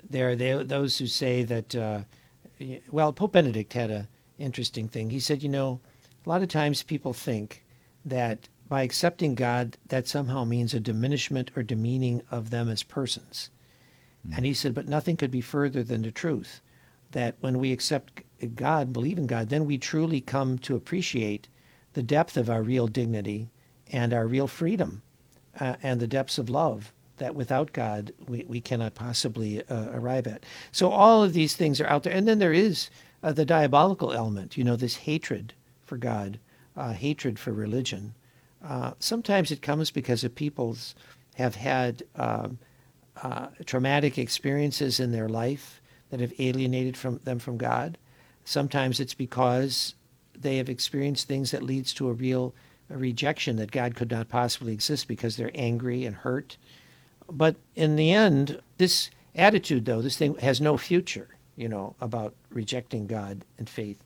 there 0.09 0.31
are 0.31 0.37
they, 0.37 0.62
those 0.62 0.98
who 0.98 1.09
say 1.09 1.42
that, 1.42 1.74
uh, 1.74 2.00
well, 2.90 3.12
Pope 3.12 3.33
Benedict 3.33 3.72
had 3.72 3.90
an 3.90 4.07
interesting 4.38 4.87
thing. 4.87 5.11
He 5.11 5.18
said, 5.18 5.42
you 5.42 5.48
know, 5.48 5.81
a 6.24 6.29
lot 6.29 6.42
of 6.42 6.48
times 6.48 6.85
people 6.85 7.12
think 7.12 7.64
that 8.05 8.48
by 8.68 8.83
accepting 8.83 9.35
God, 9.35 9.79
that 9.88 10.07
somehow 10.07 10.44
means 10.44 10.74
a 10.74 10.81
diminishment 10.81 11.50
or 11.57 11.64
demeaning 11.64 12.22
of 12.31 12.50
them 12.50 12.68
as 12.68 12.85
persons. 12.85 13.50
And 14.35 14.45
he 14.45 14.55
said, 14.55 14.75
but 14.75 14.89
nothing 14.89 15.17
could 15.17 15.31
be 15.31 15.41
further 15.41 15.83
than 15.83 16.03
the 16.03 16.11
truth 16.11 16.61
that 17.12 17.37
when 17.41 17.59
we 17.59 17.73
accept 17.73 18.23
God, 18.55 18.93
believe 18.93 19.19
in 19.19 19.27
God, 19.27 19.49
then 19.49 19.65
we 19.65 19.79
truly 19.79 20.21
come 20.21 20.59
to 20.59 20.77
appreciate 20.77 21.49
the 21.95 22.03
depth 22.03 22.37
of 22.37 22.51
our 22.51 22.62
real 22.62 22.87
dignity 22.87 23.49
and 23.91 24.12
our 24.12 24.27
real 24.27 24.47
freedom 24.47 25.03
uh, 25.59 25.77
and 25.83 26.01
the 26.01 26.07
depths 26.07 26.39
of 26.39 26.51
love 26.51 26.93
that 27.19 27.35
without 27.35 27.73
God 27.73 28.12
we, 28.29 28.45
we 28.47 28.61
cannot 28.61 28.95
possibly 28.95 29.62
uh, 29.69 29.91
arrive 29.93 30.27
at. 30.27 30.45
So 30.73 30.91
all 30.91 31.23
of 31.23 31.33
these 31.33 31.55
things 31.57 31.81
are 31.81 31.87
out 31.87 32.03
there. 32.03 32.12
And 32.12 32.29
then 32.29 32.39
there 32.39 32.53
is 32.53 32.91
uh, 33.23 33.33
the 33.33 33.47
diabolical 33.47 34.12
element, 34.12 34.57
you 34.57 34.65
know, 34.65 34.77
this 34.77 34.97
hatred 34.97 35.55
for 35.85 35.97
God, 35.97 36.39
uh, 36.77 36.93
hatred 36.93 37.39
for 37.39 37.53
religion. 37.53 38.15
Uh, 38.62 38.93
sometimes 38.99 39.51
it 39.51 39.62
comes 39.62 39.91
because 39.91 40.25
of 40.25 40.35
people's 40.35 40.95
have 41.37 41.55
had 41.55 42.03
um, 42.17 42.59
uh, 43.22 43.48
traumatic 43.64 44.18
experiences 44.18 45.00
in 45.00 45.12
their 45.12 45.29
life 45.29 45.81
that 46.11 46.20
have 46.20 46.33
alienated 46.38 46.96
from 46.96 47.20
them 47.24 47.38
from 47.38 47.57
God. 47.57 47.98
Sometimes 48.44 49.00
it's 49.00 49.14
because 49.14 49.94
they 50.38 50.59
have 50.59 50.68
experienced 50.68 51.26
things 51.26 51.50
that 51.50 51.62
leads 51.62 51.92
to 51.94 52.09
a 52.09 52.12
real 52.12 52.55
a 52.88 52.96
rejection 52.96 53.57
that 53.57 53.72
God 53.72 53.96
could 53.96 54.11
not 54.11 54.29
possibly 54.29 54.72
exist 54.72 55.09
because 55.09 55.37
they're 55.37 55.50
angry 55.55 56.05
and 56.05 56.14
hurt. 56.14 56.57
But 57.29 57.57
in 57.74 57.96
the 57.96 58.12
end, 58.12 58.61
this 58.79 59.11
attitude, 59.35 59.85
though, 59.85 60.00
this 60.00 60.16
thing 60.16 60.37
has 60.37 60.61
no 60.61 60.76
future, 60.76 61.29
you 61.57 61.68
know, 61.68 61.96
about 62.00 62.35
rejecting 62.50 63.09
God 63.09 63.44
and 63.59 63.68
faith 63.68 63.98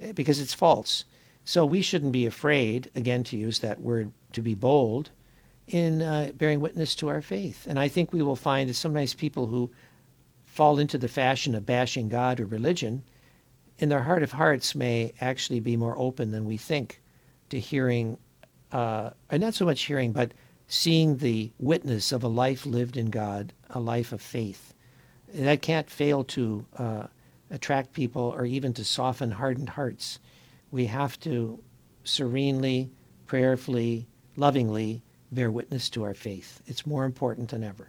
eh, 0.00 0.12
because 0.12 0.40
it's 0.40 0.54
false. 0.54 1.04
So 1.44 1.64
we 1.64 1.82
shouldn't 1.82 2.12
be 2.12 2.26
afraid, 2.26 2.90
again, 2.96 3.22
to 3.24 3.36
use 3.36 3.60
that 3.60 3.80
word, 3.80 4.10
to 4.32 4.42
be 4.42 4.54
bold 4.54 5.10
in 5.66 6.02
uh, 6.02 6.30
bearing 6.34 6.60
witness 6.60 6.94
to 6.96 7.08
our 7.08 7.22
faith. 7.22 7.66
And 7.68 7.78
I 7.78 7.88
think 7.88 8.12
we 8.12 8.22
will 8.22 8.36
find 8.36 8.68
that 8.68 8.74
sometimes 8.74 9.14
people 9.14 9.46
who 9.46 9.70
fall 10.44 10.78
into 10.78 10.98
the 10.98 11.08
fashion 11.08 11.54
of 11.54 11.66
bashing 11.66 12.08
God 12.08 12.38
or 12.38 12.46
religion, 12.46 13.02
in 13.78 13.88
their 13.88 14.02
heart 14.02 14.22
of 14.22 14.32
hearts, 14.32 14.74
may 14.74 15.12
actually 15.20 15.60
be 15.60 15.76
more 15.76 15.98
open 15.98 16.30
than 16.30 16.44
we 16.44 16.56
think 16.56 17.00
to 17.50 17.58
hearing, 17.58 18.18
uh, 18.70 19.10
and 19.30 19.40
not 19.40 19.54
so 19.54 19.64
much 19.64 19.82
hearing, 19.82 20.12
but 20.12 20.32
seeing 20.68 21.16
the 21.16 21.50
witness 21.58 22.12
of 22.12 22.22
a 22.22 22.28
life 22.28 22.66
lived 22.66 22.96
in 22.96 23.10
God, 23.10 23.52
a 23.70 23.80
life 23.80 24.12
of 24.12 24.22
faith. 24.22 24.74
That 25.34 25.62
can't 25.62 25.90
fail 25.90 26.22
to 26.24 26.64
uh, 26.78 27.06
attract 27.50 27.92
people 27.92 28.32
or 28.36 28.44
even 28.44 28.72
to 28.74 28.84
soften 28.84 29.32
hardened 29.32 29.70
hearts. 29.70 30.20
We 30.70 30.86
have 30.86 31.18
to 31.20 31.58
serenely, 32.04 32.90
prayerfully, 33.26 34.06
lovingly 34.36 35.02
bear 35.34 35.50
witness 35.50 35.88
to 35.90 36.04
our 36.04 36.14
faith. 36.14 36.62
It's 36.66 36.86
more 36.86 37.04
important 37.04 37.50
than 37.50 37.64
ever. 37.64 37.88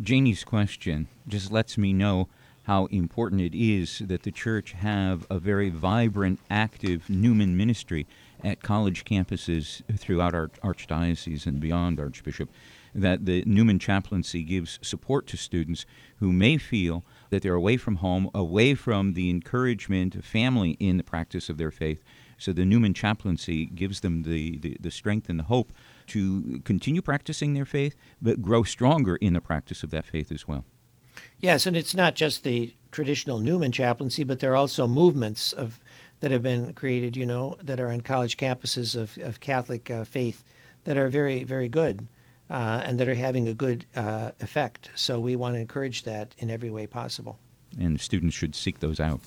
Janie's 0.00 0.44
question 0.44 1.08
just 1.26 1.50
lets 1.50 1.76
me 1.76 1.92
know 1.92 2.28
how 2.64 2.84
important 2.86 3.40
it 3.40 3.54
is 3.54 4.00
that 4.04 4.24
the 4.24 4.30
church 4.30 4.72
have 4.72 5.26
a 5.30 5.38
very 5.38 5.70
vibrant, 5.70 6.38
active 6.50 7.08
Newman 7.08 7.56
ministry 7.56 8.06
at 8.44 8.62
college 8.62 9.04
campuses 9.04 9.80
throughout 9.98 10.34
our 10.34 10.48
archdiocese 10.62 11.46
and 11.46 11.60
beyond, 11.60 11.98
Archbishop. 11.98 12.50
That 12.94 13.24
the 13.24 13.42
Newman 13.46 13.78
chaplaincy 13.78 14.42
gives 14.42 14.78
support 14.82 15.26
to 15.28 15.36
students 15.36 15.86
who 16.20 16.32
may 16.32 16.58
feel 16.58 17.04
that 17.30 17.42
they're 17.42 17.54
away 17.54 17.76
from 17.76 17.96
home, 17.96 18.30
away 18.34 18.74
from 18.74 19.14
the 19.14 19.30
encouragement 19.30 20.14
of 20.14 20.24
family 20.24 20.72
in 20.78 20.98
the 20.98 21.02
practice 21.02 21.48
of 21.48 21.58
their 21.58 21.70
faith. 21.70 22.02
So 22.38 22.52
the 22.52 22.64
Newman 22.64 22.94
chaplaincy 22.94 23.66
gives 23.66 24.00
them 24.00 24.22
the, 24.22 24.58
the, 24.58 24.76
the 24.80 24.90
strength 24.90 25.28
and 25.28 25.38
the 25.38 25.44
hope 25.44 25.72
to 26.08 26.60
continue 26.64 27.02
practicing 27.02 27.54
their 27.54 27.64
faith, 27.64 27.96
but 28.22 28.40
grow 28.40 28.62
stronger 28.62 29.16
in 29.16 29.34
the 29.34 29.40
practice 29.40 29.82
of 29.82 29.90
that 29.90 30.06
faith 30.06 30.32
as 30.32 30.46
well. 30.46 30.64
Yes, 31.40 31.66
and 31.66 31.76
it's 31.76 31.94
not 31.94 32.14
just 32.14 32.44
the 32.44 32.74
traditional 32.92 33.40
Newman 33.40 33.72
chaplaincy, 33.72 34.24
but 34.24 34.38
there 34.38 34.52
are 34.52 34.56
also 34.56 34.86
movements 34.86 35.52
of 35.52 35.80
that 36.20 36.30
have 36.30 36.42
been 36.42 36.72
created, 36.72 37.16
you 37.16 37.26
know, 37.26 37.56
that 37.62 37.78
are 37.78 37.90
on 37.90 38.00
college 38.00 38.36
campuses 38.36 38.96
of, 38.96 39.16
of 39.18 39.40
Catholic 39.40 39.90
uh, 39.90 40.04
faith 40.04 40.42
that 40.84 40.96
are 40.96 41.08
very, 41.08 41.44
very 41.44 41.68
good 41.68 42.06
uh, 42.50 42.82
and 42.84 42.98
that 42.98 43.08
are 43.08 43.14
having 43.14 43.46
a 43.46 43.54
good 43.54 43.84
uh, 43.94 44.32
effect. 44.40 44.90
So 44.94 45.20
we 45.20 45.36
want 45.36 45.54
to 45.54 45.60
encourage 45.60 46.04
that 46.04 46.34
in 46.38 46.50
every 46.50 46.70
way 46.70 46.86
possible. 46.86 47.38
And 47.78 48.00
students 48.00 48.34
should 48.34 48.54
seek 48.54 48.80
those 48.80 48.98
out. 48.98 49.20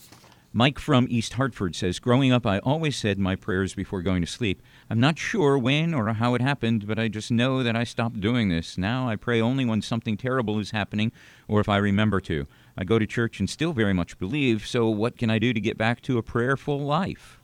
Mike 0.53 0.79
from 0.79 1.07
East 1.09 1.33
Hartford 1.33 1.77
says, 1.77 1.99
Growing 1.99 2.33
up, 2.33 2.45
I 2.45 2.59
always 2.59 2.97
said 2.97 3.17
my 3.17 3.37
prayers 3.37 3.73
before 3.73 4.01
going 4.01 4.21
to 4.21 4.27
sleep. 4.27 4.61
I'm 4.89 4.99
not 4.99 5.17
sure 5.17 5.57
when 5.57 5.93
or 5.93 6.11
how 6.11 6.35
it 6.35 6.41
happened, 6.41 6.85
but 6.85 6.99
I 6.99 7.07
just 7.07 7.31
know 7.31 7.63
that 7.63 7.77
I 7.77 7.85
stopped 7.85 8.19
doing 8.19 8.49
this. 8.49 8.77
Now 8.77 9.07
I 9.07 9.15
pray 9.15 9.39
only 9.39 9.63
when 9.63 9.81
something 9.81 10.17
terrible 10.17 10.59
is 10.59 10.71
happening 10.71 11.13
or 11.47 11.61
if 11.61 11.69
I 11.69 11.77
remember 11.77 12.19
to. 12.21 12.47
I 12.77 12.83
go 12.83 12.99
to 12.99 13.07
church 13.07 13.39
and 13.39 13.49
still 13.49 13.71
very 13.71 13.93
much 13.93 14.19
believe, 14.19 14.67
so 14.67 14.89
what 14.89 15.17
can 15.17 15.29
I 15.29 15.39
do 15.39 15.53
to 15.53 15.61
get 15.61 15.77
back 15.77 16.01
to 16.01 16.17
a 16.17 16.23
prayerful 16.23 16.79
life? 16.79 17.39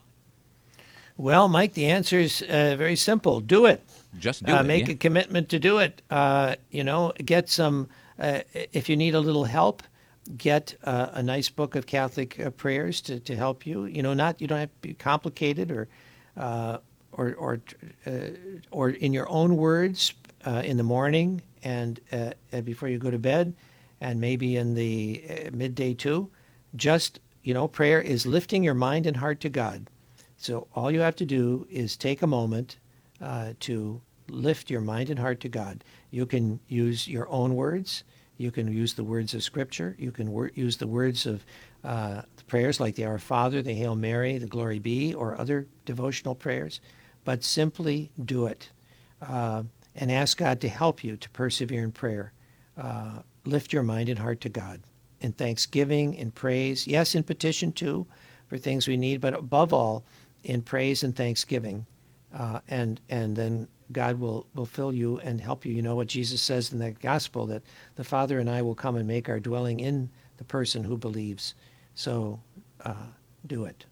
Well, 1.16 1.48
Mike, 1.48 1.74
the 1.74 1.86
answer 1.86 2.20
is 2.20 2.42
uh, 2.42 2.76
very 2.78 2.98
simple 2.98 3.40
do 3.40 3.68
it. 3.68 3.84
Just 4.20 4.44
do 4.44 4.54
uh, 4.54 4.60
it. 4.60 4.64
Make 4.66 4.88
yeah. 4.88 4.94
a 4.96 4.98
commitment 4.98 5.48
to 5.50 5.60
do 5.60 5.78
it. 5.78 6.02
Uh, 6.10 6.56
you 6.72 6.84
know, 6.84 7.14
get 7.24 7.48
some, 7.48 7.88
uh, 8.20 8.42
if 8.54 8.90
you 8.90 8.98
need 8.98 9.16
a 9.16 9.22
little 9.22 9.46
help, 9.46 9.82
get 10.36 10.76
uh, 10.84 11.10
a 11.14 11.24
nice 11.24 11.50
book 11.50 11.76
of 11.76 11.86
Catholic 11.86 12.40
uh, 12.40 12.50
prayers 12.52 13.02
to, 13.02 13.20
to 13.22 13.36
help 13.36 13.66
you. 13.66 13.86
You 13.86 14.04
know, 14.04 14.14
not 14.14 14.42
you 14.42 14.48
don't 14.48 14.60
have 14.60 14.70
to 14.70 14.82
be 14.82 14.94
complicated 14.94 15.72
or 15.72 15.88
uh, 16.36 16.80
or 17.12 17.34
or 17.36 17.62
uh, 18.06 18.12
or 18.72 18.90
in 18.90 19.14
your 19.14 19.30
own 19.30 19.58
words 19.58 20.14
uh, 20.46 20.62
in 20.66 20.78
the 20.78 20.84
morning 20.84 21.42
and 21.64 22.00
before 22.64 22.88
you 22.88 22.98
go 22.98 23.12
to 23.12 23.20
bed, 23.20 23.54
and 24.00 24.22
maybe 24.22 24.56
in 24.56 24.74
the 24.74 25.50
midday 25.52 25.94
too. 25.94 26.30
Just 26.76 27.20
you 27.44 27.54
know, 27.54 27.68
prayer 27.68 28.00
is 28.00 28.26
lifting 28.26 28.64
your 28.64 28.74
mind 28.74 29.06
and 29.06 29.18
heart 29.18 29.42
to 29.42 29.50
God. 29.50 29.90
So 30.38 30.68
all 30.76 30.92
you 30.92 31.00
have 31.02 31.16
to 31.18 31.26
do 31.26 31.68
is 31.70 31.98
take 31.98 32.22
a 32.22 32.28
moment 32.28 32.78
to 33.60 34.02
lift 34.30 34.70
your 34.70 34.82
mind 34.82 35.10
and 35.10 35.20
heart 35.20 35.40
to 35.42 35.50
God. 35.50 35.84
You 36.12 36.26
can 36.26 36.60
use 36.68 37.08
your 37.08 37.28
own 37.30 37.56
words. 37.56 38.04
You 38.38 38.52
can 38.52 38.72
use 38.72 38.94
the 38.94 39.04
words 39.04 39.34
of 39.34 39.44
Scripture. 39.44 39.96
You 39.98 40.12
can 40.12 40.32
wor- 40.32 40.52
use 40.54 40.78
the 40.78 40.88
words 40.88 41.26
of 41.26 41.46
uh, 41.84 42.22
the 42.36 42.44
prayers 42.46 42.80
like 42.80 42.96
the 42.96 43.06
Our 43.06 43.20
Father, 43.20 43.62
the 43.62 43.74
Hail 43.74 43.96
Mary, 43.96 44.38
the 44.38 44.48
Glory 44.48 44.80
Be, 44.80 45.14
or 45.14 45.40
other 45.40 45.68
devotional 45.86 46.36
prayers. 46.36 46.80
But 47.24 47.44
simply 47.44 48.12
do 48.24 48.46
it 48.48 48.70
uh, 49.22 49.64
and 49.96 50.12
ask 50.12 50.38
God 50.38 50.62
to 50.62 50.70
help 50.70 51.04
you 51.04 51.18
to 51.18 51.30
persevere 51.32 51.84
in 51.84 51.92
prayer. 51.92 52.32
Uh, 52.78 53.20
lift 53.46 53.74
your 53.74 53.84
mind 53.84 54.10
and 54.10 54.20
heart 54.20 54.42
to 54.42 54.50
God 54.50 54.82
in 55.20 55.32
thanksgiving, 55.32 56.14
in 56.14 56.32
praise. 56.32 56.86
Yes, 56.86 57.16
in 57.16 57.24
petition 57.24 57.72
too 57.72 58.06
for 58.48 58.58
things 58.58 58.88
we 58.88 58.98
need, 58.98 59.20
but 59.20 59.34
above 59.34 59.74
all, 59.74 60.04
in 60.44 60.62
praise 60.62 61.04
and 61.04 61.16
thanksgiving. 61.16 61.86
Uh, 62.38 62.60
and 62.68 63.02
and 63.10 63.36
then 63.36 63.68
God 63.92 64.20
will, 64.20 64.48
will 64.54 64.66
fill 64.66 64.94
you 64.94 65.20
and 65.20 65.40
help 65.40 65.66
you. 65.66 65.74
You 65.74 65.82
know 65.82 65.96
what 65.96 66.08
Jesus 66.08 66.42
says 66.42 66.72
in 66.72 66.80
the 66.80 66.92
gospel 66.92 67.46
that 67.48 67.64
the 67.96 68.04
Father 68.04 68.40
and 68.40 68.50
I 68.50 68.62
will 68.62 68.76
come 68.76 68.96
and 68.96 69.08
make 69.08 69.30
our 69.30 69.40
dwelling 69.40 69.80
in 69.80 70.10
the 70.38 70.44
person 70.44 70.84
who 70.84 70.98
believes. 70.98 71.56
So 71.96 72.40
uh, 72.84 72.94
do 73.46 73.66
it. 73.66 73.86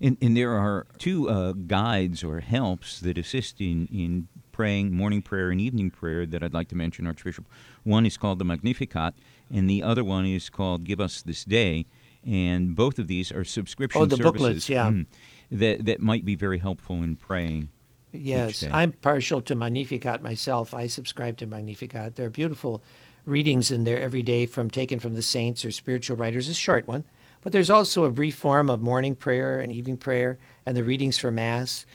And, 0.00 0.16
and, 0.22 0.36
there 0.36 0.52
are 0.52 0.86
two 0.98 1.28
uh, 1.28 1.52
guides 1.52 2.24
or 2.24 2.40
helps 2.40 3.00
that 3.00 3.18
assist 3.18 3.60
in, 3.60 3.86
in 3.88 4.28
praying 4.52 4.92
morning 4.92 5.20
prayer 5.20 5.50
and 5.50 5.60
evening 5.60 5.90
prayer 5.90 6.24
that 6.26 6.42
I'd 6.42 6.54
like 6.54 6.68
to 6.68 6.76
mention, 6.76 7.06
Archbishop. 7.06 7.44
One 7.82 8.06
is 8.06 8.16
called 8.16 8.38
the 8.38 8.44
Magnificat, 8.44 9.14
and 9.52 9.68
the 9.68 9.82
other 9.82 10.04
one 10.04 10.26
is 10.26 10.48
called 10.48 10.84
Give 10.84 11.00
Us 11.00 11.22
This 11.22 11.44
Day. 11.44 11.86
And 12.24 12.74
both 12.74 12.98
of 12.98 13.08
these 13.08 13.30
are 13.30 13.44
subscription 13.44 14.00
oh, 14.00 14.06
the 14.06 14.16
services 14.16 14.32
booklets, 14.32 14.68
yeah. 14.70 14.86
mm, 14.86 15.06
that, 15.50 15.84
that 15.84 16.00
might 16.00 16.24
be 16.24 16.34
very 16.34 16.58
helpful 16.58 17.02
in 17.02 17.16
praying. 17.16 17.68
Yes, 18.14 18.64
I'm 18.70 18.92
partial 18.92 19.42
to 19.42 19.54
Magnificat 19.54 20.22
myself. 20.22 20.72
I 20.72 20.86
subscribe 20.86 21.36
to 21.38 21.46
Magnificat. 21.46 22.16
There 22.16 22.26
are 22.26 22.30
beautiful 22.30 22.82
readings 23.26 23.70
in 23.70 23.84
there 23.84 24.00
every 24.00 24.22
day 24.22 24.46
from 24.46 24.70
taken 24.70 25.00
from 25.00 25.14
the 25.14 25.22
saints 25.22 25.64
or 25.64 25.70
spiritual 25.70 26.16
writers. 26.16 26.48
A 26.48 26.54
short 26.54 26.86
one, 26.86 27.04
but 27.42 27.52
there's 27.52 27.70
also 27.70 28.04
a 28.04 28.10
brief 28.10 28.36
form 28.36 28.70
of 28.70 28.80
morning 28.80 29.14
prayer 29.14 29.60
and 29.60 29.72
evening 29.72 29.96
prayer 29.96 30.38
and 30.64 30.76
the 30.76 30.84
readings 30.84 31.18
for 31.18 31.30
mass. 31.30 31.86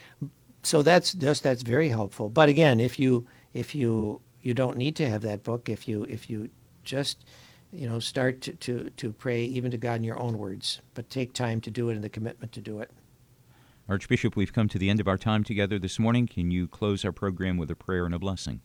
So 0.63 0.81
that's 0.81 1.13
just 1.13 1.43
that's 1.43 1.63
very 1.63 1.89
helpful. 1.89 2.29
But 2.29 2.49
again, 2.49 2.79
if 2.79 2.99
you 2.99 3.25
if 3.53 3.73
you 3.73 4.21
you 4.41 4.53
don't 4.53 4.77
need 4.77 4.95
to 4.97 5.09
have 5.09 5.21
that 5.21 5.43
book, 5.43 5.69
if 5.69 5.87
you 5.87 6.03
if 6.09 6.29
you 6.29 6.49
just 6.83 7.23
you 7.71 7.87
know 7.87 7.99
start 7.99 8.41
to, 8.41 8.53
to, 8.53 8.89
to 8.97 9.13
pray 9.13 9.43
even 9.43 9.71
to 9.71 9.77
God 9.77 9.95
in 9.95 10.03
your 10.03 10.19
own 10.19 10.37
words, 10.37 10.81
but 10.93 11.09
take 11.09 11.33
time 11.33 11.61
to 11.61 11.71
do 11.71 11.89
it 11.89 11.95
and 11.95 12.03
the 12.03 12.09
commitment 12.09 12.51
to 12.53 12.61
do 12.61 12.79
it. 12.79 12.91
Archbishop, 13.89 14.35
we've 14.35 14.53
come 14.53 14.69
to 14.69 14.77
the 14.77 14.87
end 14.87 14.99
of 14.99 15.07
our 15.07 15.17
time 15.17 15.43
together 15.43 15.79
this 15.79 15.97
morning. 15.97 16.27
Can 16.27 16.51
you 16.51 16.67
close 16.67 17.03
our 17.03 17.11
program 17.11 17.57
with 17.57 17.71
a 17.71 17.75
prayer 17.75 18.05
and 18.05 18.13
a 18.13 18.19
blessing? 18.19 18.61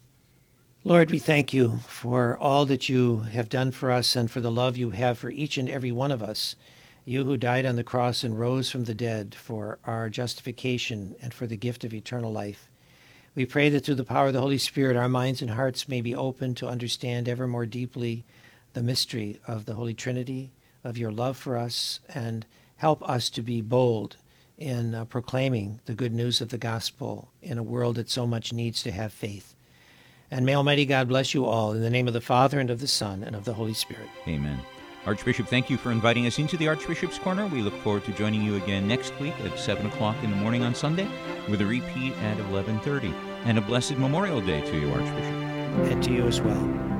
Lord, 0.85 1.11
we 1.11 1.19
thank 1.19 1.55
you 1.55 1.79
for 1.87 2.37
all 2.37 2.67
that 2.67 2.91
you 2.91 3.21
have 3.21 3.49
done 3.49 3.71
for 3.71 3.91
us 3.91 4.17
and 4.17 4.31
for 4.31 4.43
the 4.43 4.51
love 4.51 4.77
you 4.77 4.91
have 4.91 5.17
for 5.17 5.31
each 5.31 5.57
and 5.57 5.71
every 5.71 5.91
one 5.91 6.13
of 6.13 6.23
us. 6.23 6.57
You 7.07 7.25
who 7.25 7.39
died 7.39 7.65
on 7.65 7.77
the 7.77 7.83
cross 7.83 8.23
and 8.23 8.39
rose 8.39 8.71
from 8.71 8.85
the 8.85 8.95
dead 8.95 9.35
for 9.35 9.79
our 9.85 10.11
justification 10.11 11.17
and 11.23 11.33
for 11.33 11.47
the 11.47 11.57
gift 11.57 11.85
of 11.85 11.95
eternal 11.95 12.31
life. 12.31 12.71
We 13.35 13.47
pray 13.47 13.71
that 13.71 13.87
through 13.87 13.95
the 13.95 14.05
power 14.05 14.27
of 14.27 14.35
the 14.35 14.43
Holy 14.43 14.59
Spirit, 14.59 14.95
our 14.95 15.09
minds 15.09 15.41
and 15.41 15.53
hearts 15.53 15.89
may 15.89 16.03
be 16.03 16.15
open 16.15 16.55
to 16.57 16.69
understand 16.69 17.31
ever 17.31 17.47
more 17.47 17.65
deeply 17.65 18.27
the 18.75 18.83
mystery 18.83 19.41
of 19.49 19.65
the 19.65 19.75
Holy 19.75 19.95
Trinity, 19.95 20.53
of 20.85 20.99
your 20.99 21.11
love 21.11 21.39
for 21.39 21.57
us, 21.57 22.01
and 22.13 22.45
help 22.77 23.03
us 23.09 23.31
to 23.31 23.41
be 23.41 23.63
bold 23.63 24.19
in 24.59 24.95
uh, 24.95 25.05
proclaiming 25.05 25.81
the 25.87 25.95
good 25.95 26.13
news 26.13 26.41
of 26.41 26.51
the 26.51 26.59
gospel 26.59 27.31
in 27.43 27.59
a 27.59 27.63
world 27.63 27.97
that 27.97 28.11
so 28.11 28.27
much 28.27 28.53
needs 28.53 28.83
to 28.83 28.93
have 28.93 29.13
faith. 29.13 29.55
And 30.31 30.47
may 30.47 30.55
Almighty 30.55 30.87
God 30.87 31.09
bless 31.09 31.35
you 31.35 31.45
all 31.45 31.73
in 31.73 31.81
the 31.81 31.91
name 31.91 32.09
of 32.09 32.15
the 32.15 32.21
Father 32.21 32.59
and 32.59 32.71
of 32.71 32.81
the 32.81 32.89
Son 32.89 33.23
and 33.23 33.37
of 33.37 33.45
the 33.45 33.55
Holy 33.55 33.75
Spirit. 33.75 34.09
Amen. 34.27 34.59
Archbishop, 35.07 35.49
thank 35.49 35.69
you 35.69 35.77
for 35.77 35.93
inviting 35.93 36.27
us 36.27 36.39
into 36.39 36.57
the 36.57 36.69
Archbishop's 36.69 37.19
Corner. 37.19 37.47
We 37.47 37.61
look 37.61 37.77
forward 37.83 38.05
to 38.05 38.13
joining 38.13 38.43
you 38.43 38.57
again 38.57 38.89
next 38.89 39.19
week 39.21 39.35
at 39.41 39.59
7 39.59 39.87
o'clock 39.87 40.17
in 40.23 40.31
the 40.31 40.37
morning 40.37 40.63
on 40.63 40.75
Sunday 40.75 41.09
with 41.49 41.61
a 41.61 41.67
repeat 41.67 42.15
at 42.23 42.39
11.30. 42.39 43.13
And 43.45 43.59
a 43.59 43.61
blessed 43.61 43.99
Memorial 43.99 44.41
Day 44.41 44.63
to 44.63 44.81
you, 44.81 44.91
Archbishop. 44.91 45.15
And 45.15 46.03
to 46.03 46.11
you 46.11 46.27
as 46.27 46.41
well. 46.41 46.94